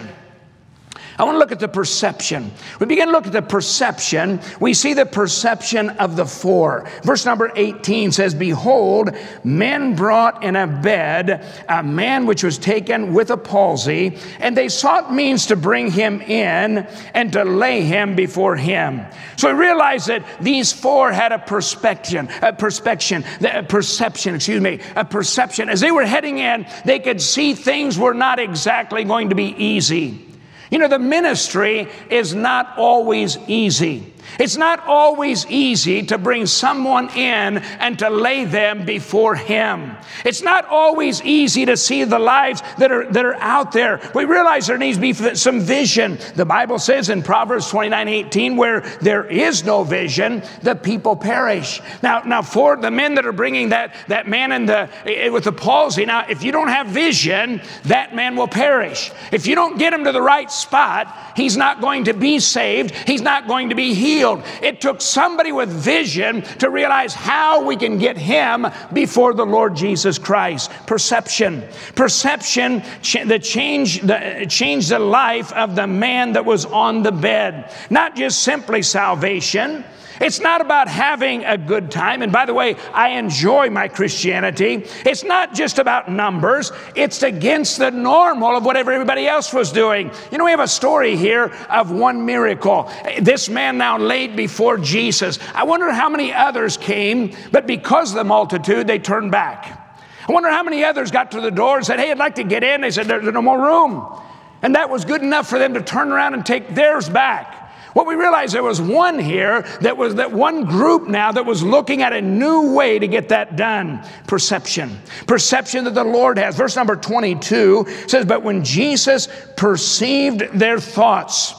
I 1.17 1.23
want 1.25 1.35
to 1.35 1.39
look 1.39 1.51
at 1.51 1.59
the 1.59 1.67
perception. 1.67 2.51
We 2.79 2.87
begin 2.87 3.07
to 3.07 3.11
look 3.11 3.27
at 3.27 3.33
the 3.33 3.41
perception. 3.41 4.39
We 4.59 4.73
see 4.73 4.93
the 4.93 5.05
perception 5.05 5.91
of 5.91 6.15
the 6.15 6.25
four. 6.25 6.89
Verse 7.03 7.25
number 7.25 7.51
18 7.55 8.11
says, 8.11 8.33
Behold, 8.33 9.11
men 9.43 9.95
brought 9.95 10.43
in 10.43 10.55
a 10.55 10.65
bed 10.65 11.45
a 11.69 11.83
man 11.83 12.25
which 12.25 12.43
was 12.43 12.57
taken 12.57 13.13
with 13.13 13.29
a 13.29 13.37
palsy, 13.37 14.17
and 14.39 14.57
they 14.57 14.69
sought 14.69 15.13
means 15.13 15.45
to 15.47 15.55
bring 15.55 15.91
him 15.91 16.21
in 16.21 16.79
and 17.13 17.33
to 17.33 17.43
lay 17.43 17.81
him 17.81 18.15
before 18.15 18.55
him. 18.55 19.05
So 19.37 19.53
we 19.53 19.59
realize 19.59 20.07
that 20.07 20.25
these 20.41 20.73
four 20.73 21.11
had 21.11 21.31
a 21.31 21.39
perspective, 21.39 22.27
a 22.41 22.53
perception, 22.53 23.23
a 23.41 23.61
perception, 23.61 24.35
excuse 24.35 24.61
me, 24.61 24.79
a 24.95 25.05
perception. 25.05 25.69
As 25.69 25.79
they 25.79 25.91
were 25.91 26.05
heading 26.05 26.39
in, 26.39 26.65
they 26.85 26.99
could 26.99 27.21
see 27.21 27.53
things 27.53 27.99
were 27.99 28.13
not 28.13 28.39
exactly 28.39 29.03
going 29.03 29.29
to 29.29 29.35
be 29.35 29.55
easy. 29.57 30.32
You 30.73 30.79
know, 30.79 30.87
the 30.87 30.97
ministry 30.97 31.87
is 32.09 32.33
not 32.33 32.79
always 32.79 33.37
easy. 33.47 34.11
It's 34.39 34.57
not 34.57 34.85
always 34.87 35.45
easy 35.47 36.03
to 36.03 36.17
bring 36.17 36.45
someone 36.45 37.09
in 37.09 37.57
and 37.57 37.99
to 37.99 38.09
lay 38.09 38.45
them 38.45 38.85
before 38.85 39.35
Him. 39.35 39.95
It's 40.25 40.41
not 40.41 40.65
always 40.65 41.21
easy 41.23 41.65
to 41.65 41.77
see 41.77 42.03
the 42.03 42.19
lives 42.19 42.61
that 42.77 42.91
are, 42.91 43.05
that 43.11 43.25
are 43.25 43.35
out 43.35 43.71
there. 43.71 44.01
We 44.15 44.25
realize 44.25 44.67
there 44.67 44.77
needs 44.77 44.97
to 44.97 45.01
be 45.01 45.13
some 45.35 45.61
vision. 45.61 46.17
The 46.35 46.45
Bible 46.45 46.79
says 46.79 47.09
in 47.09 47.21
Proverbs 47.21 47.69
29 47.69 48.07
18, 48.07 48.57
where 48.57 48.81
there 49.01 49.25
is 49.25 49.63
no 49.63 49.83
vision, 49.83 50.43
the 50.61 50.75
people 50.75 51.15
perish. 51.15 51.81
Now, 52.01 52.21
now 52.21 52.41
for 52.41 52.75
the 52.75 52.91
men 52.91 53.15
that 53.15 53.25
are 53.25 53.31
bringing 53.31 53.69
that, 53.69 53.95
that 54.07 54.27
man 54.27 54.51
in 54.51 54.65
the, 54.65 54.89
eh, 55.05 55.29
with 55.29 55.43
the 55.43 55.51
palsy, 55.51 56.05
now, 56.05 56.25
if 56.27 56.43
you 56.43 56.51
don't 56.51 56.69
have 56.69 56.87
vision, 56.87 57.61
that 57.85 58.15
man 58.15 58.35
will 58.35 58.47
perish. 58.47 59.11
If 59.31 59.45
you 59.45 59.55
don't 59.55 59.77
get 59.77 59.93
him 59.93 60.03
to 60.05 60.11
the 60.11 60.21
right 60.21 60.51
spot, 60.51 61.33
he's 61.35 61.55
not 61.55 61.81
going 61.81 62.05
to 62.05 62.13
be 62.13 62.39
saved, 62.39 62.91
he's 63.07 63.21
not 63.21 63.47
going 63.47 63.69
to 63.69 63.75
be 63.75 63.93
healed 63.93 64.22
healed. 64.23 64.43
It 64.61 64.79
took 64.79 65.01
somebody 65.01 65.51
with 65.51 65.69
vision 65.69 66.43
to 66.59 66.69
realize 66.69 67.13
how 67.13 67.65
we 67.65 67.75
can 67.75 67.97
get 67.97 68.17
him 68.17 68.65
before 68.93 69.33
the 69.33 69.45
Lord 69.45 69.75
Jesus 69.75 70.17
Christ. 70.17 70.71
Perception. 70.87 71.63
Perception 71.95 72.83
that 73.25 73.43
changed 73.43 74.07
the, 74.07 74.45
changed 74.49 74.89
the 74.89 74.99
life 74.99 75.51
of 75.53 75.75
the 75.75 75.87
man 75.87 76.33
that 76.33 76.45
was 76.45 76.65
on 76.65 77.03
the 77.03 77.11
bed. 77.11 77.73
Not 77.89 78.15
just 78.15 78.43
simply 78.43 78.81
salvation. 78.81 79.83
It's 80.23 80.39
not 80.39 80.61
about 80.61 80.87
having 80.87 81.43
a 81.43 81.57
good 81.57 81.91
time. 81.91 82.21
And 82.21 82.31
by 82.31 82.45
the 82.45 82.53
way, 82.53 82.75
I 82.93 83.09
enjoy 83.09 83.69
my 83.69 83.89
Christianity. 83.89 84.85
It's 85.05 85.25
not 85.25 85.53
just 85.53 85.79
about 85.79 86.09
numbers, 86.09 86.71
it's 86.95 87.23
against 87.23 87.77
the 87.77 87.91
normal 87.91 88.55
of 88.55 88.63
whatever 88.63 88.93
everybody 88.93 89.27
else 89.27 89.53
was 89.53 89.73
doing. 89.73 90.11
You 90.31 90.37
know, 90.37 90.45
we 90.45 90.51
have 90.51 90.61
a 90.61 90.67
story 90.67 91.17
here 91.17 91.47
of 91.69 91.91
one 91.91 92.25
miracle. 92.25 92.89
This 93.19 93.49
man 93.49 93.77
now 93.77 93.97
laid 93.97 94.37
before 94.37 94.77
Jesus. 94.77 95.39
I 95.53 95.65
wonder 95.65 95.91
how 95.91 96.07
many 96.07 96.31
others 96.31 96.77
came, 96.77 97.35
but 97.51 97.67
because 97.67 98.11
of 98.11 98.15
the 98.15 98.23
multitude, 98.23 98.87
they 98.87 98.99
turned 98.99 99.31
back. 99.31 99.79
I 100.25 100.31
wonder 100.31 100.49
how 100.49 100.63
many 100.63 100.85
others 100.85 101.11
got 101.11 101.31
to 101.31 101.41
the 101.41 101.51
door 101.51 101.75
and 101.75 101.85
said, 101.85 101.99
Hey, 101.99 102.11
I'd 102.11 102.17
like 102.17 102.35
to 102.35 102.45
get 102.45 102.63
in. 102.63 102.79
They 102.79 102.91
said, 102.91 103.07
There's 103.07 103.25
no 103.25 103.41
more 103.41 103.61
room. 103.61 104.21
And 104.61 104.75
that 104.75 104.89
was 104.89 105.03
good 105.03 105.21
enough 105.21 105.49
for 105.49 105.59
them 105.59 105.73
to 105.73 105.81
turn 105.81 106.13
around 106.13 106.33
and 106.33 106.45
take 106.45 106.69
theirs 106.69 107.09
back. 107.09 107.62
What 107.93 108.07
we 108.07 108.15
realized 108.15 108.53
there 108.53 108.63
was 108.63 108.81
one 108.81 109.19
here 109.19 109.61
that 109.81 109.95
was 109.97 110.15
that 110.15 110.31
one 110.31 110.65
group 110.65 111.07
now 111.07 111.31
that 111.31 111.45
was 111.45 111.63
looking 111.63 112.01
at 112.01 112.11
a 112.11 112.21
new 112.21 112.73
way 112.73 112.97
to 112.99 113.07
get 113.07 113.29
that 113.29 113.55
done. 113.55 114.03
Perception. 114.27 114.99
Perception 115.27 115.83
that 115.85 115.93
the 115.93 116.03
Lord 116.03 116.37
has. 116.37 116.55
Verse 116.55 116.75
number 116.75 116.95
22 116.95 117.85
says, 118.07 118.25
But 118.25 118.43
when 118.43 118.63
Jesus 118.63 119.27
perceived 119.55 120.41
their 120.53 120.79
thoughts, 120.79 121.53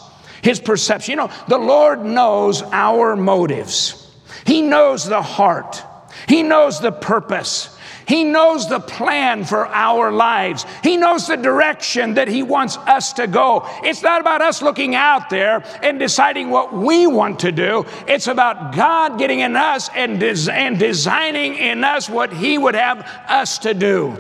his 0.45 0.61
perception, 0.61 1.13
you 1.13 1.17
know, 1.17 1.31
the 1.49 1.57
Lord 1.57 2.05
knows 2.05 2.63
our 2.65 3.17
motives, 3.17 4.11
He 4.45 4.61
knows 4.61 5.07
the 5.07 5.23
heart, 5.23 5.83
He 6.29 6.43
knows 6.43 6.81
the 6.81 6.93
purpose. 6.93 7.74
He 8.07 8.25
knows 8.25 8.69
the 8.69 8.81
plan 8.81 9.45
for 9.45 9.67
our 9.67 10.13
lives. 10.13 10.67
He 10.83 10.97
knows 10.97 11.27
the 11.27 11.37
direction 11.37 12.15
that 12.15 12.29
He 12.29 12.43
wants 12.43 12.77
us 12.77 13.15
to 13.15 13.27
go. 13.27 13.67
It's 13.83 14.03
not 14.03 14.21
about 14.21 14.43
us 14.43 14.63
looking 14.63 14.95
out 14.95 15.31
there 15.31 15.65
and 15.83 15.99
deciding 15.99 16.51
what 16.51 16.73
we 16.75 17.07
want 17.07 17.41
to 17.41 17.53
do. 17.53 17.87
It's 18.07 18.27
about 18.27 18.75
God 18.75 19.19
getting 19.19 19.41
in 19.41 19.57
us 19.57 19.89
and, 19.95 20.21
des- 20.21 20.51
and 20.51 20.79
designing 20.79 21.55
in 21.55 21.83
us 21.85 22.09
what 22.09 22.33
He 22.33 22.59
would 22.59 22.75
have 22.75 22.99
us 23.29 23.59
to 23.59 23.75
do. 23.75 24.17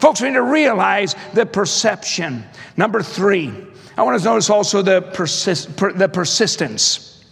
Folks, 0.00 0.20
we 0.20 0.28
need 0.28 0.34
to 0.34 0.42
realize 0.42 1.14
the 1.34 1.46
perception. 1.46 2.44
Number 2.76 3.02
three, 3.02 3.52
I 3.96 4.02
want 4.02 4.18
to 4.18 4.24
notice 4.24 4.50
also 4.50 4.82
the, 4.82 5.02
persist- 5.02 5.76
per- 5.76 5.92
the 5.92 6.08
persistence. 6.08 7.24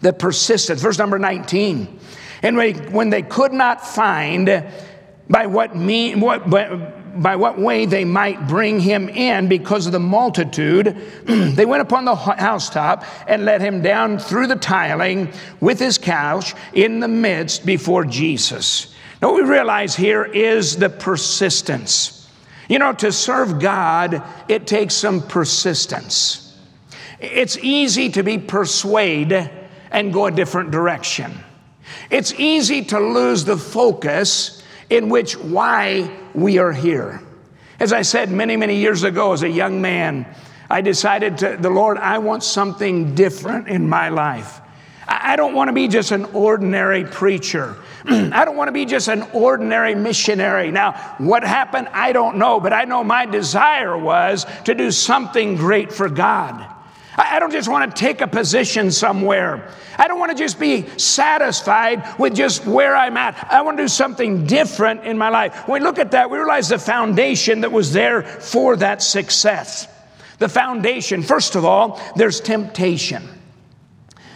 The 0.00 0.12
persistence. 0.12 0.80
Verse 0.80 0.98
number 0.98 1.18
19. 1.18 1.98
And 2.42 2.56
when 2.92 3.10
they 3.10 3.22
could 3.22 3.52
not 3.52 3.86
find 3.86 4.48
by 5.30 5.46
what 5.46 5.76
mean 5.76 6.20
what 6.20 6.50
by 6.50 7.36
what 7.36 7.58
way 7.58 7.86
they 7.86 8.04
might 8.04 8.48
bring 8.48 8.80
him 8.80 9.08
in 9.08 9.48
because 9.48 9.86
of 9.86 9.92
the 9.92 10.00
multitude 10.00 10.96
they 11.24 11.64
went 11.64 11.80
upon 11.80 12.04
the 12.04 12.14
housetop 12.14 13.04
and 13.28 13.44
let 13.44 13.60
him 13.60 13.80
down 13.80 14.18
through 14.18 14.48
the 14.48 14.56
tiling 14.56 15.32
with 15.60 15.78
his 15.78 15.96
couch 15.96 16.54
in 16.72 17.00
the 17.00 17.08
midst 17.08 17.64
before 17.64 18.04
jesus. 18.04 18.94
Now 19.22 19.32
what 19.32 19.44
we 19.44 19.48
realize 19.48 19.94
here 19.94 20.24
is 20.24 20.76
the 20.76 20.90
persistence. 20.90 22.28
You 22.68 22.78
know 22.78 22.92
to 22.94 23.12
serve 23.12 23.60
god 23.60 24.22
it 24.48 24.66
takes 24.66 24.94
some 24.94 25.22
persistence. 25.22 26.58
It's 27.20 27.56
easy 27.58 28.10
to 28.10 28.22
be 28.22 28.38
persuaded 28.38 29.50
and 29.90 30.12
go 30.12 30.26
a 30.26 30.30
different 30.30 30.70
direction. 30.70 31.32
It's 32.08 32.32
easy 32.34 32.84
to 32.86 32.98
lose 32.98 33.44
the 33.44 33.56
focus 33.56 34.59
in 34.90 35.08
which 35.08 35.36
why 35.38 36.10
we 36.34 36.58
are 36.58 36.72
here. 36.72 37.22
As 37.78 37.92
I 37.92 38.02
said 38.02 38.30
many, 38.30 38.56
many 38.56 38.76
years 38.76 39.04
ago 39.04 39.32
as 39.32 39.42
a 39.42 39.48
young 39.48 39.80
man, 39.80 40.26
I 40.68 40.82
decided 40.82 41.38
to, 41.38 41.56
the 41.58 41.70
Lord, 41.70 41.96
I 41.96 42.18
want 42.18 42.44
something 42.44 43.14
different 43.14 43.68
in 43.68 43.88
my 43.88 44.10
life. 44.10 44.60
I 45.08 45.34
don't 45.34 45.54
want 45.54 45.68
to 45.68 45.72
be 45.72 45.88
just 45.88 46.12
an 46.12 46.26
ordinary 46.26 47.04
preacher. 47.04 47.76
I 48.04 48.44
don't 48.44 48.56
want 48.56 48.68
to 48.68 48.72
be 48.72 48.84
just 48.84 49.08
an 49.08 49.22
ordinary 49.32 49.94
missionary. 49.94 50.70
Now, 50.70 50.92
what 51.18 51.42
happened, 51.42 51.88
I 51.88 52.12
don't 52.12 52.36
know, 52.36 52.60
but 52.60 52.72
I 52.72 52.84
know 52.84 53.02
my 53.02 53.26
desire 53.26 53.98
was 53.98 54.46
to 54.66 54.74
do 54.74 54.92
something 54.92 55.56
great 55.56 55.92
for 55.92 56.08
God. 56.08 56.64
I 57.16 57.38
don't 57.38 57.50
just 57.50 57.68
want 57.68 57.94
to 57.94 58.00
take 58.00 58.20
a 58.20 58.26
position 58.26 58.90
somewhere. 58.90 59.72
I 59.98 60.08
don't 60.08 60.18
want 60.18 60.32
to 60.32 60.38
just 60.38 60.58
be 60.60 60.86
satisfied 60.98 62.18
with 62.18 62.34
just 62.34 62.64
where 62.66 62.94
I'm 62.96 63.16
at. 63.16 63.48
I 63.50 63.62
want 63.62 63.78
to 63.78 63.84
do 63.84 63.88
something 63.88 64.46
different 64.46 65.04
in 65.04 65.18
my 65.18 65.28
life. 65.28 65.68
When 65.68 65.82
we 65.82 65.86
look 65.86 65.98
at 65.98 66.12
that, 66.12 66.30
we 66.30 66.38
realize 66.38 66.68
the 66.68 66.78
foundation 66.78 67.62
that 67.62 67.72
was 67.72 67.92
there 67.92 68.22
for 68.22 68.76
that 68.76 69.02
success. 69.02 69.88
The 70.38 70.48
foundation, 70.48 71.22
first 71.22 71.56
of 71.56 71.64
all, 71.64 72.00
there's 72.16 72.40
temptation. 72.40 73.28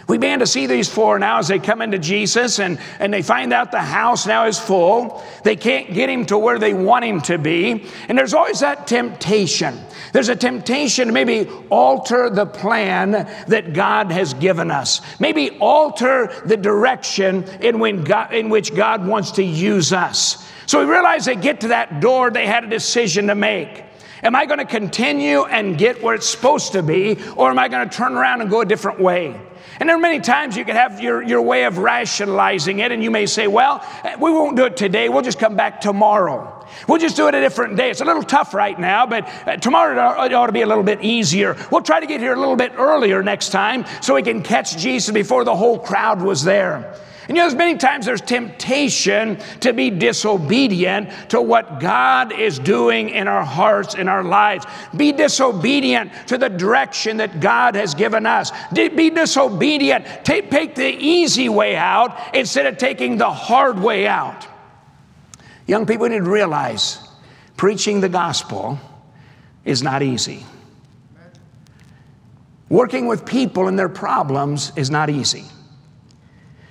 We 0.07 0.19
began 0.19 0.39
to 0.39 0.47
see 0.47 0.67
these 0.67 0.87
four 0.87 1.17
now 1.17 1.39
as 1.39 1.47
they 1.47 1.57
come 1.57 1.81
into 1.81 1.97
Jesus 1.97 2.59
and, 2.59 2.79
and 2.99 3.11
they 3.11 3.23
find 3.23 3.51
out 3.51 3.71
the 3.71 3.79
house 3.79 4.27
now 4.27 4.45
is 4.45 4.59
full. 4.59 5.23
They 5.43 5.55
can't 5.55 5.93
get 5.93 6.09
him 6.09 6.27
to 6.27 6.37
where 6.37 6.59
they 6.59 6.75
want 6.75 7.05
him 7.05 7.21
to 7.21 7.39
be. 7.39 7.85
And 8.07 8.15
there's 8.15 8.35
always 8.35 8.59
that 8.59 8.85
temptation. 8.85 9.79
There's 10.13 10.29
a 10.29 10.35
temptation 10.35 11.07
to 11.07 11.13
maybe 11.13 11.49
alter 11.71 12.29
the 12.29 12.45
plan 12.45 13.11
that 13.47 13.73
God 13.73 14.11
has 14.11 14.35
given 14.35 14.69
us, 14.69 15.01
maybe 15.19 15.57
alter 15.59 16.31
the 16.45 16.57
direction 16.57 17.43
in, 17.61 17.79
when 17.79 18.03
God, 18.03 18.31
in 18.31 18.49
which 18.49 18.75
God 18.75 19.07
wants 19.07 19.31
to 19.31 19.43
use 19.43 19.91
us. 19.91 20.47
So 20.67 20.79
we 20.79 20.91
realize 20.91 21.25
they 21.25 21.35
get 21.35 21.61
to 21.61 21.69
that 21.69 21.99
door, 21.99 22.29
they 22.29 22.45
had 22.45 22.63
a 22.63 22.69
decision 22.69 23.27
to 23.27 23.35
make. 23.35 23.83
Am 24.23 24.35
I 24.35 24.45
going 24.45 24.59
to 24.59 24.65
continue 24.65 25.43
and 25.43 25.77
get 25.77 26.01
where 26.01 26.15
it's 26.15 26.27
supposed 26.27 26.73
to 26.73 26.83
be, 26.83 27.17
or 27.35 27.49
am 27.49 27.59
I 27.59 27.67
going 27.67 27.87
to 27.89 27.95
turn 27.95 28.13
around 28.13 28.41
and 28.41 28.49
go 28.49 28.61
a 28.61 28.65
different 28.65 28.99
way? 28.99 29.39
And 29.79 29.89
there 29.89 29.95
are 29.97 29.99
many 29.99 30.21
times 30.21 30.55
you 30.55 30.63
can 30.63 30.75
have 30.75 31.01
your, 31.01 31.21
your 31.21 31.41
way 31.41 31.65
of 31.65 31.77
rationalizing 31.77 32.79
it, 32.79 32.91
and 32.91 33.03
you 33.03 33.11
may 33.11 33.25
say, 33.25 33.47
Well, 33.47 33.85
we 34.19 34.31
won't 34.31 34.55
do 34.55 34.65
it 34.65 34.77
today, 34.77 35.09
we'll 35.09 35.21
just 35.21 35.39
come 35.39 35.55
back 35.55 35.81
tomorrow. 35.81 36.65
We'll 36.87 36.99
just 36.99 37.15
do 37.15 37.27
it 37.27 37.35
a 37.35 37.41
different 37.41 37.77
day. 37.77 37.89
It's 37.89 38.01
a 38.01 38.05
little 38.05 38.23
tough 38.23 38.53
right 38.53 38.77
now, 38.77 39.05
but 39.05 39.27
uh, 39.47 39.57
tomorrow 39.57 40.23
it 40.23 40.33
ought 40.33 40.47
to 40.47 40.51
be 40.51 40.61
a 40.61 40.67
little 40.67 40.83
bit 40.83 41.03
easier. 41.03 41.55
We'll 41.71 41.81
try 41.81 41.99
to 41.99 42.07
get 42.07 42.19
here 42.19 42.33
a 42.33 42.39
little 42.39 42.55
bit 42.55 42.73
earlier 42.77 43.21
next 43.21 43.49
time 43.49 43.85
so 44.01 44.15
we 44.15 44.23
can 44.23 44.41
catch 44.41 44.77
Jesus 44.77 45.13
before 45.13 45.43
the 45.43 45.55
whole 45.55 45.79
crowd 45.79 46.21
was 46.21 46.43
there. 46.43 46.99
And 47.27 47.35
you 47.35 47.43
know, 47.43 47.55
many 47.55 47.77
times 47.77 48.05
there's 48.05 48.21
temptation 48.21 49.39
to 49.61 49.73
be 49.73 49.89
disobedient 49.89 51.09
to 51.29 51.41
what 51.41 51.79
God 51.79 52.31
is 52.31 52.59
doing 52.59 53.09
in 53.09 53.27
our 53.27 53.43
hearts, 53.43 53.95
in 53.95 54.07
our 54.07 54.23
lives. 54.23 54.65
Be 54.95 55.11
disobedient 55.11 56.11
to 56.27 56.37
the 56.37 56.49
direction 56.49 57.17
that 57.17 57.39
God 57.39 57.75
has 57.75 57.95
given 57.95 58.27
us. 58.27 58.51
Be 58.73 59.09
disobedient. 59.09 60.05
Take, 60.23 60.51
take 60.51 60.75
the 60.75 60.87
easy 60.87 61.49
way 61.49 61.75
out 61.75 62.35
instead 62.35 62.67
of 62.67 62.77
taking 62.77 63.17
the 63.17 63.31
hard 63.31 63.79
way 63.79 64.07
out. 64.07 64.47
Young 65.65 65.87
people 65.87 66.07
need 66.07 66.19
to 66.19 66.29
realize 66.29 66.99
preaching 67.57 68.01
the 68.01 68.09
gospel 68.09 68.79
is 69.63 69.81
not 69.81 70.03
easy. 70.03 70.45
Working 72.69 73.07
with 73.07 73.25
people 73.25 73.67
and 73.67 73.79
their 73.79 73.89
problems 73.89 74.71
is 74.75 74.91
not 74.91 75.09
easy. 75.09 75.45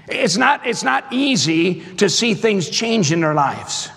It's 0.06 0.36
not, 0.36 0.66
it's 0.66 0.82
not 0.82 1.12
easy 1.12 1.80
to 1.96 2.08
see 2.08 2.34
things 2.34 2.68
change 2.68 3.12
in 3.12 3.20
their 3.20 3.34
lives. 3.34 3.90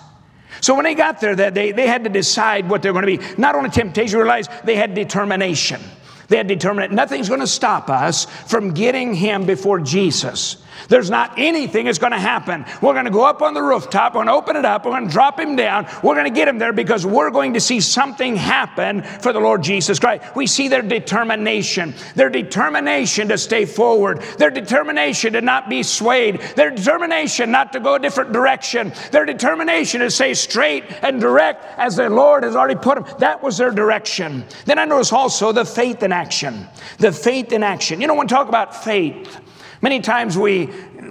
So 0.60 0.74
when 0.74 0.84
they 0.84 0.94
got 0.94 1.20
there, 1.20 1.36
that 1.36 1.54
they, 1.54 1.72
they 1.72 1.86
had 1.86 2.04
to 2.04 2.10
decide 2.10 2.68
what 2.68 2.82
they're 2.82 2.92
going 2.92 3.06
to 3.06 3.18
be. 3.18 3.40
Not 3.40 3.54
only 3.54 3.70
temptation, 3.70 4.18
realize 4.18 4.48
they 4.64 4.74
had 4.74 4.94
determination. 4.94 5.80
They 6.28 6.36
had 6.36 6.46
determined 6.46 6.90
that 6.90 6.94
nothing's 6.94 7.28
going 7.28 7.40
to 7.40 7.46
stop 7.46 7.88
us 7.88 8.26
from 8.46 8.72
getting 8.74 9.14
him 9.14 9.46
before 9.46 9.80
Jesus. 9.80 10.58
There's 10.88 11.10
not 11.10 11.34
anything 11.38 11.86
that's 11.86 11.98
going 11.98 12.12
to 12.12 12.18
happen. 12.18 12.64
We're 12.80 12.92
going 12.92 13.06
to 13.06 13.10
go 13.10 13.24
up 13.24 13.42
on 13.42 13.54
the 13.54 13.62
rooftop, 13.62 14.14
we're 14.14 14.24
going 14.24 14.28
to 14.28 14.34
open 14.34 14.56
it 14.56 14.64
up, 14.64 14.84
we're 14.84 14.92
going 14.92 15.06
to 15.06 15.12
drop 15.12 15.40
him 15.40 15.56
down, 15.56 15.86
we're 16.02 16.14
going 16.14 16.24
to 16.24 16.30
get 16.30 16.46
him 16.46 16.58
there 16.58 16.72
because 16.72 17.04
we're 17.04 17.30
going 17.30 17.54
to 17.54 17.60
see 17.60 17.80
something 17.80 18.36
happen 18.36 19.02
for 19.02 19.32
the 19.32 19.40
Lord 19.40 19.62
Jesus 19.62 19.98
Christ. 19.98 20.36
We 20.36 20.46
see 20.46 20.68
their 20.68 20.82
determination, 20.82 21.94
their 22.14 22.30
determination 22.30 23.28
to 23.28 23.38
stay 23.38 23.64
forward, 23.64 24.22
their 24.38 24.50
determination 24.50 25.32
to 25.32 25.40
not 25.40 25.68
be 25.68 25.82
swayed, 25.82 26.40
their 26.56 26.70
determination 26.70 27.50
not 27.50 27.72
to 27.72 27.80
go 27.80 27.94
a 27.94 27.98
different 27.98 28.32
direction, 28.32 28.92
their 29.10 29.24
determination 29.24 30.00
to 30.00 30.10
stay 30.10 30.34
straight 30.34 30.84
and 31.02 31.20
direct 31.20 31.64
as 31.78 31.96
the 31.96 32.08
Lord 32.08 32.44
has 32.44 32.54
already 32.54 32.78
put 32.78 32.94
them. 32.94 33.18
That 33.18 33.42
was 33.42 33.58
their 33.58 33.70
direction. 33.70 34.44
Then 34.64 34.78
I 34.78 34.84
notice 34.84 35.12
also 35.12 35.52
the 35.52 35.64
faith 35.64 36.02
in 36.02 36.12
action. 36.18 36.66
The 36.98 37.12
faith 37.12 37.52
in 37.52 37.62
action. 37.62 38.00
You 38.00 38.06
know, 38.06 38.14
when 38.14 38.26
we 38.26 38.30
talk 38.38 38.48
about 38.48 38.84
faith, 38.84 39.40
Many 39.80 40.00
times 40.00 40.36
we 40.36 40.70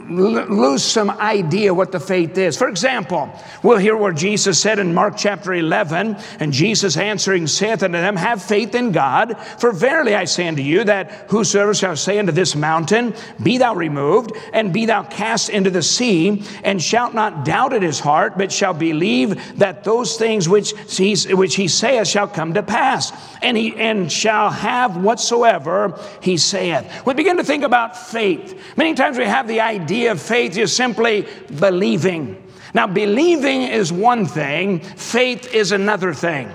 lose 0.10 0.84
some 0.84 1.10
idea 1.10 1.74
what 1.74 1.92
the 1.92 2.00
faith 2.00 2.38
is. 2.38 2.58
For 2.58 2.68
example, 2.68 3.30
we'll 3.64 3.78
hear 3.78 3.96
where 3.96 4.14
Jesus 4.14 4.60
said 4.60 4.80
in 4.80 4.94
Mark 4.94 5.16
chapter 5.18 5.54
11, 5.54 6.18
and 6.40 6.54
Jesus 6.54 6.98
answering 6.98 7.48
saith 7.48 7.84
unto 7.84 7.98
them, 7.98 8.16
Have 8.16 8.42
faith 8.42 8.76
in 8.76 8.92
God, 8.92 9.38
for 9.60 9.72
verily 9.72 10.16
I 10.16 10.26
say 10.26 10.48
unto 10.48 10.62
you 10.62 10.84
that 10.86 11.30
whosoever 11.30 11.74
shall 11.74 11.96
say 11.96 12.20
unto 12.20 12.32
this 12.32 12.56
mountain, 12.56 13.14
Be 13.42 13.58
thou 13.58 13.76
removed, 13.76 14.32
and 14.54 14.74
be 14.74 14.86
thou 14.86 15.04
cast 15.04 15.50
into 15.50 15.70
the 15.70 15.84
sea, 15.84 16.44
and 16.64 16.82
shalt 16.82 17.14
not 17.14 17.46
doubt 17.46 17.74
in 17.74 17.82
his 17.82 18.00
heart, 18.00 18.38
but 18.38 18.52
shall 18.52 18.74
believe 18.74 19.58
that 19.58 19.84
those 19.84 20.18
things 20.18 20.48
which 20.48 20.74
he, 20.90 21.16
which 21.34 21.56
he 21.56 21.68
saith 21.68 22.08
shall 22.08 22.28
come 22.28 22.54
to 22.54 22.64
pass, 22.64 23.12
and 23.42 23.58
he 23.58 23.76
and 23.76 24.12
shall 24.12 24.50
have 24.50 24.98
whatsoever 24.98 26.00
he 26.22 26.38
saith. 26.38 27.06
We 27.06 27.14
begin 27.14 27.38
to 27.38 27.44
think 27.44 27.64
about 27.64 27.98
faith. 27.98 28.60
Many 28.78 28.94
times 28.94 29.18
we 29.18 29.26
have 29.26 29.48
the 29.48 29.62
idea 29.62 29.97
idea 29.98 30.12
of 30.12 30.22
faith 30.22 30.58
is 30.58 30.76
simply 30.76 31.26
believing. 31.60 32.38
Now, 32.76 32.86
believing 32.86 33.64
is 33.64 33.92
one 33.92 34.28
thing, 34.28 34.80
faith 34.80 35.52
is 35.54 35.72
another 35.72 36.14
thing. 36.14 36.50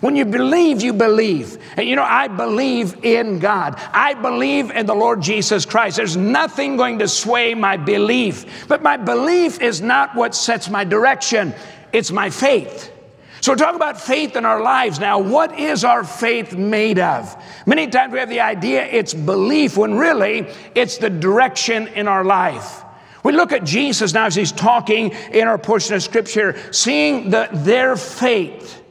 When 0.00 0.14
you 0.14 0.24
believe, 0.24 0.82
you 0.82 0.92
believe. 0.92 1.58
And 1.76 1.88
you 1.88 1.96
know, 1.96 2.04
I 2.04 2.28
believe 2.28 3.04
in 3.04 3.40
God. 3.40 3.74
I 3.92 4.14
believe 4.14 4.70
in 4.70 4.86
the 4.86 4.94
Lord 4.94 5.20
Jesus 5.20 5.66
Christ. 5.66 5.96
There's 5.96 6.16
nothing 6.16 6.76
going 6.76 7.00
to 7.00 7.08
sway 7.08 7.54
my 7.54 7.76
belief. 7.76 8.68
But 8.68 8.82
my 8.82 8.96
belief 8.96 9.60
is 9.60 9.80
not 9.80 10.14
what 10.14 10.34
sets 10.34 10.70
my 10.70 10.84
direction, 10.84 11.54
it's 11.92 12.12
my 12.12 12.30
faith. 12.30 12.92
So 13.40 13.52
we're 13.52 13.56
talking 13.56 13.76
about 13.76 14.00
faith 14.00 14.34
in 14.34 14.44
our 14.44 14.62
lives 14.62 14.98
now. 14.98 15.18
What 15.18 15.58
is 15.58 15.84
our 15.84 16.04
faith 16.04 16.54
made 16.54 16.98
of? 16.98 17.36
Many 17.66 17.86
times 17.88 18.12
we 18.12 18.18
have 18.18 18.28
the 18.28 18.40
idea 18.40 18.84
it's 18.84 19.14
belief 19.14 19.76
when 19.76 19.94
really 19.94 20.46
it's 20.74 20.98
the 20.98 21.10
direction 21.10 21.88
in 21.88 22.08
our 22.08 22.24
life. 22.24 22.82
We 23.22 23.32
look 23.32 23.52
at 23.52 23.64
Jesus 23.64 24.14
now 24.14 24.26
as 24.26 24.34
he's 24.34 24.52
talking 24.52 25.10
in 25.32 25.48
our 25.48 25.58
portion 25.58 25.94
of 25.94 26.02
scripture, 26.02 26.56
seeing 26.72 27.30
the, 27.30 27.48
their 27.52 27.96
faith. 27.96 28.82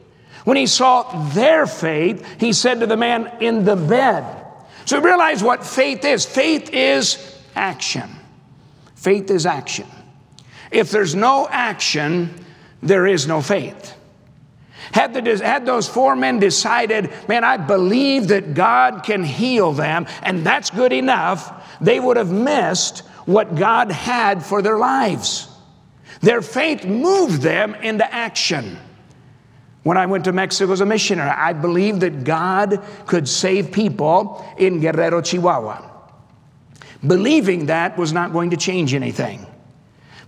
When 0.44 0.56
he 0.56 0.66
saw 0.66 1.28
their 1.30 1.66
faith, 1.66 2.24
he 2.38 2.52
said 2.52 2.80
to 2.80 2.86
the 2.86 2.96
man 2.96 3.32
in 3.40 3.64
the 3.64 3.74
bed. 3.74 4.24
So 4.84 5.00
we 5.00 5.06
realize 5.06 5.42
what 5.42 5.66
faith 5.66 6.04
is. 6.04 6.24
Faith 6.24 6.70
is 6.72 7.36
action. 7.56 8.08
Faith 8.94 9.30
is 9.30 9.44
action. 9.44 9.88
If 10.70 10.90
there's 10.90 11.14
no 11.14 11.48
action, 11.50 12.32
there 12.82 13.06
is 13.06 13.26
no 13.26 13.40
faith. 13.40 13.95
Had, 14.96 15.12
the, 15.12 15.44
had 15.44 15.66
those 15.66 15.86
four 15.86 16.16
men 16.16 16.38
decided, 16.38 17.12
man, 17.28 17.44
I 17.44 17.58
believe 17.58 18.28
that 18.28 18.54
God 18.54 19.02
can 19.02 19.22
heal 19.22 19.72
them, 19.72 20.06
and 20.22 20.42
that's 20.42 20.70
good 20.70 20.90
enough, 20.90 21.78
they 21.82 22.00
would 22.00 22.16
have 22.16 22.32
missed 22.32 23.00
what 23.26 23.56
God 23.56 23.92
had 23.92 24.42
for 24.42 24.62
their 24.62 24.78
lives. 24.78 25.48
Their 26.22 26.40
faith 26.40 26.86
moved 26.86 27.42
them 27.42 27.74
into 27.74 28.10
action. 28.10 28.78
When 29.82 29.98
I 29.98 30.06
went 30.06 30.24
to 30.24 30.32
Mexico 30.32 30.72
as 30.72 30.80
a 30.80 30.86
missionary, 30.86 31.28
I 31.28 31.52
believed 31.52 32.00
that 32.00 32.24
God 32.24 32.82
could 33.04 33.28
save 33.28 33.72
people 33.72 34.50
in 34.56 34.80
Guerrero, 34.80 35.20
Chihuahua. 35.20 35.90
Believing 37.06 37.66
that 37.66 37.98
was 37.98 38.14
not 38.14 38.32
going 38.32 38.48
to 38.48 38.56
change 38.56 38.94
anything 38.94 39.46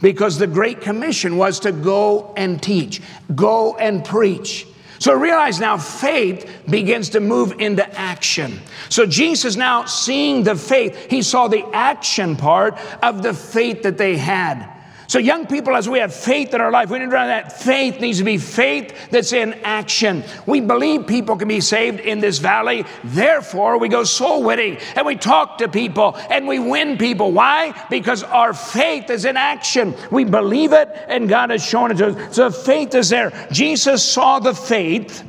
because 0.00 0.38
the 0.38 0.46
Great 0.46 0.80
Commission 0.80 1.37
was 1.37 1.61
to 1.61 1.72
go 1.72 2.32
and 2.37 2.62
teach, 2.62 3.02
go 3.34 3.76
and 3.76 4.04
preach. 4.04 4.66
So 4.98 5.14
realize 5.14 5.61
now 5.61 5.76
faith 5.76 6.62
begins 6.68 7.11
to 7.11 7.20
move 7.20 7.61
into 7.61 7.88
action. 7.98 8.61
So 8.88 9.06
Jesus 9.06 9.56
now 9.56 9.84
seeing 9.84 10.42
the 10.42 10.56
faith, 10.56 11.11
he 11.11 11.22
saw 11.22 11.46
the 11.48 11.64
action 11.72 12.37
part 12.37 12.76
of 13.02 13.22
the 13.22 13.32
faith 13.32 13.82
that 13.84 13.96
they 13.96 14.16
had. 14.16 14.78
So, 15.09 15.18
young 15.18 15.47
people, 15.47 15.75
as 15.75 15.88
we 15.88 16.01
have 16.01 16.14
faith 16.14 16.53
in 16.53 16.61
our 16.61 16.71
life, 16.71 16.90
we 16.90 16.99
need 16.99 17.07
to 17.07 17.11
run 17.11 17.29
that 17.29 17.62
faith 17.62 17.99
needs 17.99 18.18
to 18.18 18.25
be 18.25 18.37
faith 18.37 18.94
that's 19.11 19.33
in 19.33 19.55
action. 19.64 20.23
We 20.44 20.61
believe 20.61 21.07
people 21.07 21.38
can 21.38 21.49
be 21.49 21.62
saved 21.62 22.01
in 22.01 22.21
this 22.21 22.37
valley. 22.37 22.85
Therefore, 23.03 23.79
we 23.79 23.88
go 23.88 24.05
soul 24.05 24.42
winning 24.42 24.77
and 24.97 25.07
we 25.07 25.16
talk 25.16 25.57
to 25.59 25.68
people 25.68 26.14
and 26.29 26.47
we 26.47 26.59
win 26.59 26.99
people. 26.99 27.33
Why? 27.33 27.87
Because 27.88 28.23
our 28.23 28.53
faith 28.53 29.09
is 29.09 29.25
in 29.25 29.38
action. 29.38 29.94
We 30.11 30.25
believe 30.25 30.75
it 30.75 30.90
and 31.09 31.27
God 31.27 31.49
has 31.49 31.64
shown 31.64 31.90
it 31.90 31.97
to 31.97 32.09
us. 32.09 32.37
So, 32.37 32.51
faith 32.51 32.94
is 32.94 33.09
there. 33.09 33.49
Jesus 33.51 34.05
saw 34.05 34.40
the 34.40 34.55
faith, 34.55 35.25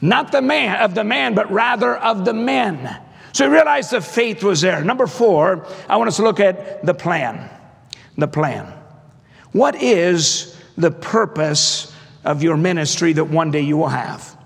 not 0.00 0.30
the 0.30 0.42
man 0.42 0.80
of 0.80 0.94
the 0.94 1.02
man, 1.02 1.34
but 1.34 1.50
rather 1.50 1.96
of 1.96 2.24
the 2.24 2.34
men. 2.34 3.00
So, 3.32 3.46
he 3.46 3.50
realized 3.52 3.90
the 3.90 4.00
faith 4.00 4.44
was 4.44 4.60
there. 4.60 4.84
Number 4.84 5.08
four, 5.08 5.66
I 5.88 5.96
want 5.96 6.06
us 6.06 6.18
to 6.18 6.22
look 6.22 6.38
at 6.38 6.86
the 6.86 6.94
plan. 6.94 7.50
The 8.16 8.28
plan. 8.28 8.72
What 9.54 9.80
is 9.80 10.60
the 10.76 10.90
purpose 10.90 11.94
of 12.24 12.42
your 12.42 12.56
ministry 12.56 13.12
that 13.12 13.26
one 13.26 13.52
day 13.52 13.60
you 13.60 13.76
will 13.76 13.86
have? 13.86 14.36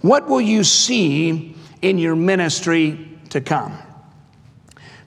What 0.00 0.28
will 0.28 0.40
you 0.40 0.64
see 0.64 1.54
in 1.80 1.96
your 1.96 2.16
ministry 2.16 3.20
to 3.30 3.40
come? 3.40 3.78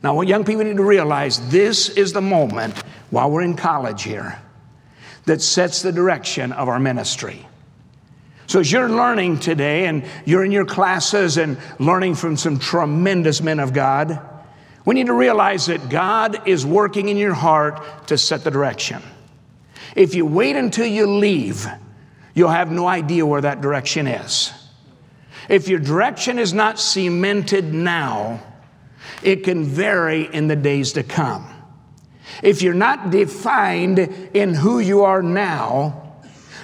Now, 0.02 0.16
what 0.16 0.30
young 0.30 0.46
people 0.46 0.64
need 0.64 0.78
to 0.78 0.86
realize 0.86 1.50
this 1.50 1.90
is 1.90 2.14
the 2.14 2.22
moment 2.22 2.78
while 3.10 3.30
we're 3.30 3.42
in 3.42 3.58
college 3.58 4.04
here 4.04 4.42
that 5.26 5.42
sets 5.42 5.82
the 5.82 5.92
direction 5.92 6.54
of 6.54 6.70
our 6.70 6.80
ministry. 6.80 7.46
So, 8.48 8.62
as 8.62 8.72
you're 8.72 8.88
learning 8.88 9.40
today 9.40 9.88
and 9.88 10.06
you're 10.24 10.46
in 10.46 10.54
your 10.54 10.66
classes 10.66 11.36
and 11.36 11.58
learning 11.78 12.16
from 12.16 12.38
some 12.38 12.58
tremendous 12.58 13.42
men 13.42 13.60
of 13.60 13.74
God, 13.74 14.18
we 14.86 14.96
need 14.96 15.08
to 15.08 15.14
realize 15.14 15.66
that 15.66 15.90
God 15.90 16.48
is 16.48 16.66
working 16.66 17.10
in 17.10 17.18
your 17.18 17.34
heart 17.34 18.08
to 18.08 18.18
set 18.18 18.46
the 18.46 18.50
direction. 18.52 19.02
If 19.96 20.16
you 20.16 20.26
wait 20.26 20.56
until 20.56 20.86
you 20.86 21.08
leave, 21.08 21.68
you'll 22.34 22.50
have 22.50 22.72
no 22.72 22.88
idea 22.88 23.26
where 23.26 23.42
that 23.42 23.62
direction 23.62 24.08
is. 24.08 24.54
If 25.50 25.68
your 25.68 25.80
direction 25.80 26.40
is 26.40 26.54
not 26.54 26.80
cemented 26.80 27.74
now, 27.74 28.42
it 29.22 29.44
can 29.44 29.66
vary 29.66 30.34
in 30.34 30.48
the 30.48 30.56
days 30.56 30.94
to 30.94 31.04
come. 31.04 31.48
If 32.42 32.62
you're 32.62 32.74
not 32.74 33.12
defined 33.12 34.00
in 34.00 34.54
who 34.54 34.80
you 34.80 35.04
are 35.04 35.22
now, 35.22 36.16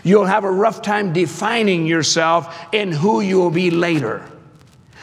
you'll 0.04 0.26
have 0.26 0.44
a 0.44 0.52
rough 0.52 0.82
time 0.82 1.12
defining 1.12 1.86
yourself 1.86 2.56
in 2.72 2.92
who 2.92 3.20
you 3.20 3.38
will 3.38 3.52
be 3.52 3.72
later. 3.72 4.26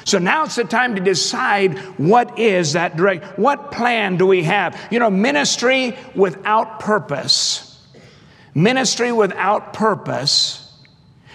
So 0.05 0.19
now 0.19 0.45
it's 0.45 0.57
the 0.57 0.65
time 0.65 0.95
to 0.97 1.01
decide 1.01 1.79
what 1.99 2.39
is 2.39 2.75
that 2.75 2.97
direct, 2.97 3.39
what 3.39 3.71
plan 3.71 4.17
do 4.17 4.27
we 4.27 4.43
have? 4.45 4.79
You 4.91 4.99
know, 4.99 5.11
ministry 5.11 5.97
without 6.15 6.81
purpose 6.81 7.74
Ministry 8.55 9.11
without 9.11 9.73
purpose 9.73 10.73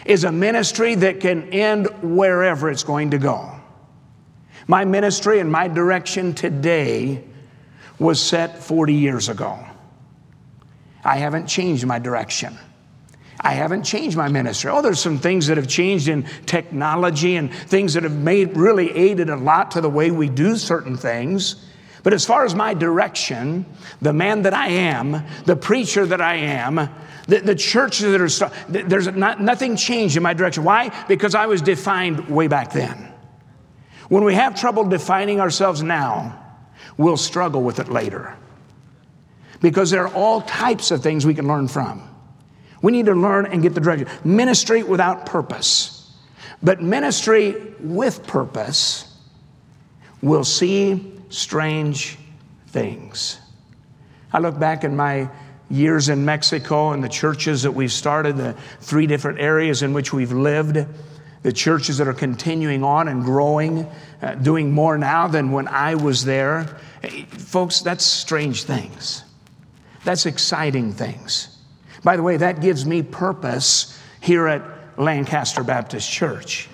is 0.05 0.23
a 0.23 0.32
ministry 0.32 0.95
that 0.95 1.19
can 1.19 1.49
end 1.49 1.88
wherever 2.01 2.69
it's 2.69 2.84
going 2.84 3.12
to 3.12 3.17
go. 3.17 3.51
My 4.67 4.86
ministry 4.86 5.39
and 5.39 5.51
my 5.51 5.67
direction 5.67 6.34
today 6.34 7.23
was 7.97 8.21
set 8.21 8.63
40 8.63 8.93
years 8.93 9.27
ago. 9.27 9.60
I 11.03 11.17
haven't 11.17 11.47
changed 11.47 11.86
my 11.86 11.99
direction. 11.99 12.58
I 13.41 13.53
haven't 13.53 13.84
changed 13.84 14.17
my 14.17 14.27
ministry. 14.27 14.69
Oh, 14.71 14.82
there's 14.82 14.99
some 14.99 15.17
things 15.17 15.47
that 15.47 15.58
have 15.58 15.67
changed 15.67 16.08
in 16.08 16.23
technology 16.45 17.36
and 17.36 17.53
things 17.53 17.93
that 17.93 18.03
have 18.03 18.15
made 18.15 18.58
really 18.58 18.91
aided 18.95 19.29
a 19.29 19.36
lot 19.36 19.71
to 19.71 19.82
the 19.82 19.89
way 19.89 20.12
we 20.12 20.29
do 20.29 20.55
certain 20.55 20.97
things. 20.97 21.65
But 22.04 22.14
as 22.14 22.26
far 22.26 22.46
as 22.46 22.56
my 22.56 22.74
direction, 22.74 23.66
the 24.02 24.14
man 24.14 24.44
that 24.44 24.54
I 24.54 24.68
am, 24.70 25.24
the 25.46 25.56
preacher 25.56 26.06
that 26.06 26.22
I 26.22 26.36
am, 26.36 26.90
the, 27.28 27.40
the 27.40 27.56
church 27.56 28.00
that 28.00 28.22
are, 28.22 28.52
there's 28.70 29.08
not, 29.08 29.42
nothing 29.42 29.76
changed 29.76 30.18
in 30.18 30.24
my 30.24 30.34
direction. 30.34 30.64
Why? 30.64 30.90
Because 31.08 31.36
I 31.36 31.46
was 31.46 31.62
defined 31.62 32.30
way 32.30 32.48
back 32.48 32.72
then. 32.72 33.12
When 34.08 34.24
we 34.24 34.34
have 34.34 34.60
trouble 34.60 34.86
defining 34.86 35.40
ourselves 35.40 35.84
now, 35.84 36.44
we'll 36.98 37.18
struggle 37.18 37.62
with 37.62 37.80
it 37.80 37.90
later. 37.90 38.36
Because 39.62 39.92
there 39.92 40.08
are 40.08 40.14
all 40.14 40.42
types 40.42 40.92
of 40.92 41.04
things 41.04 41.26
we 41.26 41.34
can 41.34 41.48
learn 41.48 41.68
from. 41.68 42.04
We 42.82 42.92
need 42.94 43.08
to 43.08 43.14
learn 43.14 43.46
and 43.46 43.62
get 43.62 43.76
the 43.76 43.82
direction. 43.82 44.08
Ministry 44.24 44.84
without 44.84 45.26
purpose. 45.26 46.12
But 46.64 46.82
ministry 46.82 47.74
with 47.80 48.26
purpose 48.26 49.06
will 50.22 50.44
see 50.46 51.18
strange 51.30 52.18
things. 52.68 53.39
I 54.32 54.39
look 54.39 54.60
back 54.60 54.84
in 54.84 54.96
my 54.96 55.30
years 55.70 56.10
in 56.10 56.26
Mexico 56.26 56.92
and 56.92 57.04
the 57.04 57.10
churches 57.10 57.63
that 57.63 57.72
we've 57.72 57.92
started, 57.92 58.38
the 58.38 58.54
three 58.82 59.08
different 59.08 59.39
areas 59.39 59.84
in 59.84 59.94
which 59.94 60.12
we've 60.13 60.32
lived, 60.32 60.86
the 61.42 61.54
churches 61.54 61.98
that 62.00 62.08
are 62.08 62.13
continuing 62.13 62.84
on 62.84 63.08
and 63.08 63.24
growing, 63.24 63.88
uh, 64.22 64.36
doing 64.36 64.72
more 64.72 64.98
now 64.98 65.28
than 65.28 65.52
when 65.52 65.68
I 65.68 65.96
was 65.96 66.26
there. 66.26 66.65
Folks, 67.30 67.82
that's 67.82 68.06
strange 68.06 68.63
things. 68.63 69.24
That's 70.04 70.26
exciting 70.26 70.94
things. 70.94 71.58
By 72.04 72.18
the 72.18 72.24
way, 72.24 72.38
that 72.38 72.62
gives 72.62 72.86
me 72.86 73.04
purpose 73.04 74.00
here 74.22 74.48
at 74.48 74.63
Lancaster 75.00 75.63
Baptist 75.63 76.10
Church. 76.10 76.68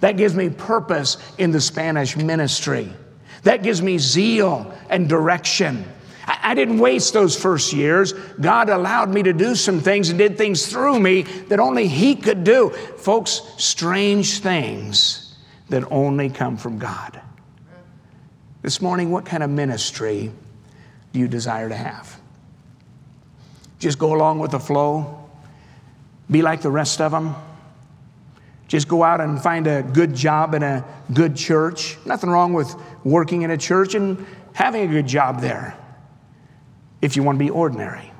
That 0.00 0.16
gives 0.16 0.34
me 0.34 0.48
purpose 0.48 1.16
in 1.38 1.50
the 1.50 1.60
Spanish 1.60 2.16
ministry. 2.16 2.92
That 3.48 3.62
gives 3.62 3.80
me 3.80 3.96
zeal 3.96 4.74
and 4.90 5.08
direction. 5.08 5.86
I, 6.26 6.52
didn't 6.52 6.80
waste 6.80 7.14
those 7.14 7.34
first 7.34 7.72
years. 7.72 8.12
God 8.12 8.68
allowed 8.68 9.08
me 9.08 9.22
to 9.22 9.32
do 9.32 9.54
some 9.54 9.80
things 9.80 10.10
and 10.10 10.18
did 10.18 10.36
things 10.36 10.66
through 10.70 11.00
me 11.00 11.22
that 11.22 11.58
only 11.58 11.88
He 11.88 12.14
could 12.14 12.44
do. 12.44 12.68
Folks, 12.68 13.40
strange 13.56 14.40
things 14.40 15.34
that 15.70 15.90
only 15.90 16.28
come 16.28 16.58
from 16.58 16.78
God. 16.78 17.22
This 18.60 18.82
morning, 18.82 19.10
what 19.10 19.24
kind 19.24 19.42
of 19.42 19.48
ministry 19.48 20.30
do 21.14 21.18
you 21.18 21.26
desire 21.26 21.70
to 21.70 21.74
have? 21.74 22.20
Just 23.78 23.98
go 23.98 24.14
along 24.14 24.40
with 24.40 24.50
the 24.50 24.60
flow? 24.60 25.26
Be 26.30 26.42
like 26.42 26.60
the 26.60 26.70
rest 26.70 27.00
of 27.00 27.12
them? 27.12 27.34
Just 28.68 28.86
go 28.86 29.02
out 29.02 29.20
and 29.20 29.42
find 29.42 29.66
a 29.66 29.82
good 29.82 30.14
job 30.14 30.54
in 30.54 30.62
a 30.62 30.84
good 31.12 31.34
church. 31.34 31.96
Nothing 32.04 32.30
wrong 32.30 32.52
with 32.52 32.74
working 33.02 33.42
in 33.42 33.50
a 33.50 33.56
church 33.56 33.94
and 33.94 34.24
having 34.52 34.88
a 34.88 34.92
good 34.92 35.06
job 35.06 35.40
there 35.40 35.76
if 37.00 37.16
you 37.16 37.22
want 37.22 37.38
to 37.38 37.44
be 37.44 37.50
ordinary. 37.50 38.12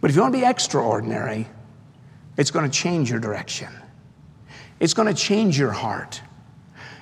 But 0.00 0.10
if 0.10 0.16
you 0.16 0.22
want 0.22 0.34
to 0.34 0.40
be 0.40 0.46
extraordinary, 0.46 1.48
it's 2.36 2.50
going 2.50 2.70
to 2.70 2.70
change 2.70 3.10
your 3.10 3.18
direction. 3.18 3.68
It's 4.78 4.94
going 4.94 5.12
to 5.12 5.20
change 5.20 5.58
your 5.58 5.72
heart. 5.72 6.20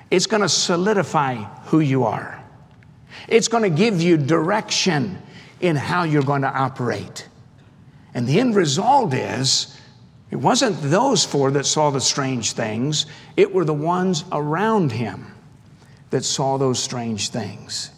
It's 0.09 0.25
going 0.25 0.41
to 0.41 0.49
solidify 0.49 1.35
who 1.65 1.81
you 1.81 2.05
are. 2.05 2.43
It's 3.27 3.47
going 3.47 3.63
to 3.63 3.69
give 3.69 4.01
you 4.01 4.17
direction 4.17 5.21
in 5.59 5.75
how 5.75 6.03
you're 6.03 6.23
going 6.23 6.41
to 6.41 6.51
operate. 6.51 7.27
And 8.13 8.25
the 8.25 8.39
end 8.39 8.55
result 8.55 9.13
is 9.13 9.77
it 10.35 10.41
wasn't 10.41 10.81
those 10.81 11.23
four 11.23 11.49
that 11.51 11.65
saw 11.65 11.91
the 11.91 12.01
strange 12.01 12.51
things, 12.51 13.05
it 13.37 13.53
were 13.53 13.63
the 13.63 13.73
ones 13.73 14.25
around 14.33 14.91
him 14.91 15.33
that 16.09 16.25
saw 16.25 16.57
those 16.57 16.77
strange 16.77 17.29
things. 17.29 17.89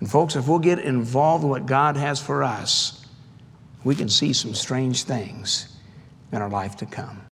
And, 0.00 0.10
folks, 0.10 0.36
if 0.36 0.48
we'll 0.48 0.58
get 0.58 0.78
involved 0.78 1.44
in 1.44 1.50
what 1.50 1.66
God 1.66 1.98
has 1.98 2.18
for 2.18 2.42
us, 2.42 3.04
we 3.84 3.94
can 3.94 4.08
see 4.08 4.32
some 4.32 4.54
strange 4.54 5.02
things 5.02 5.76
in 6.32 6.40
our 6.40 6.48
life 6.48 6.76
to 6.78 6.86
come. 6.86 7.20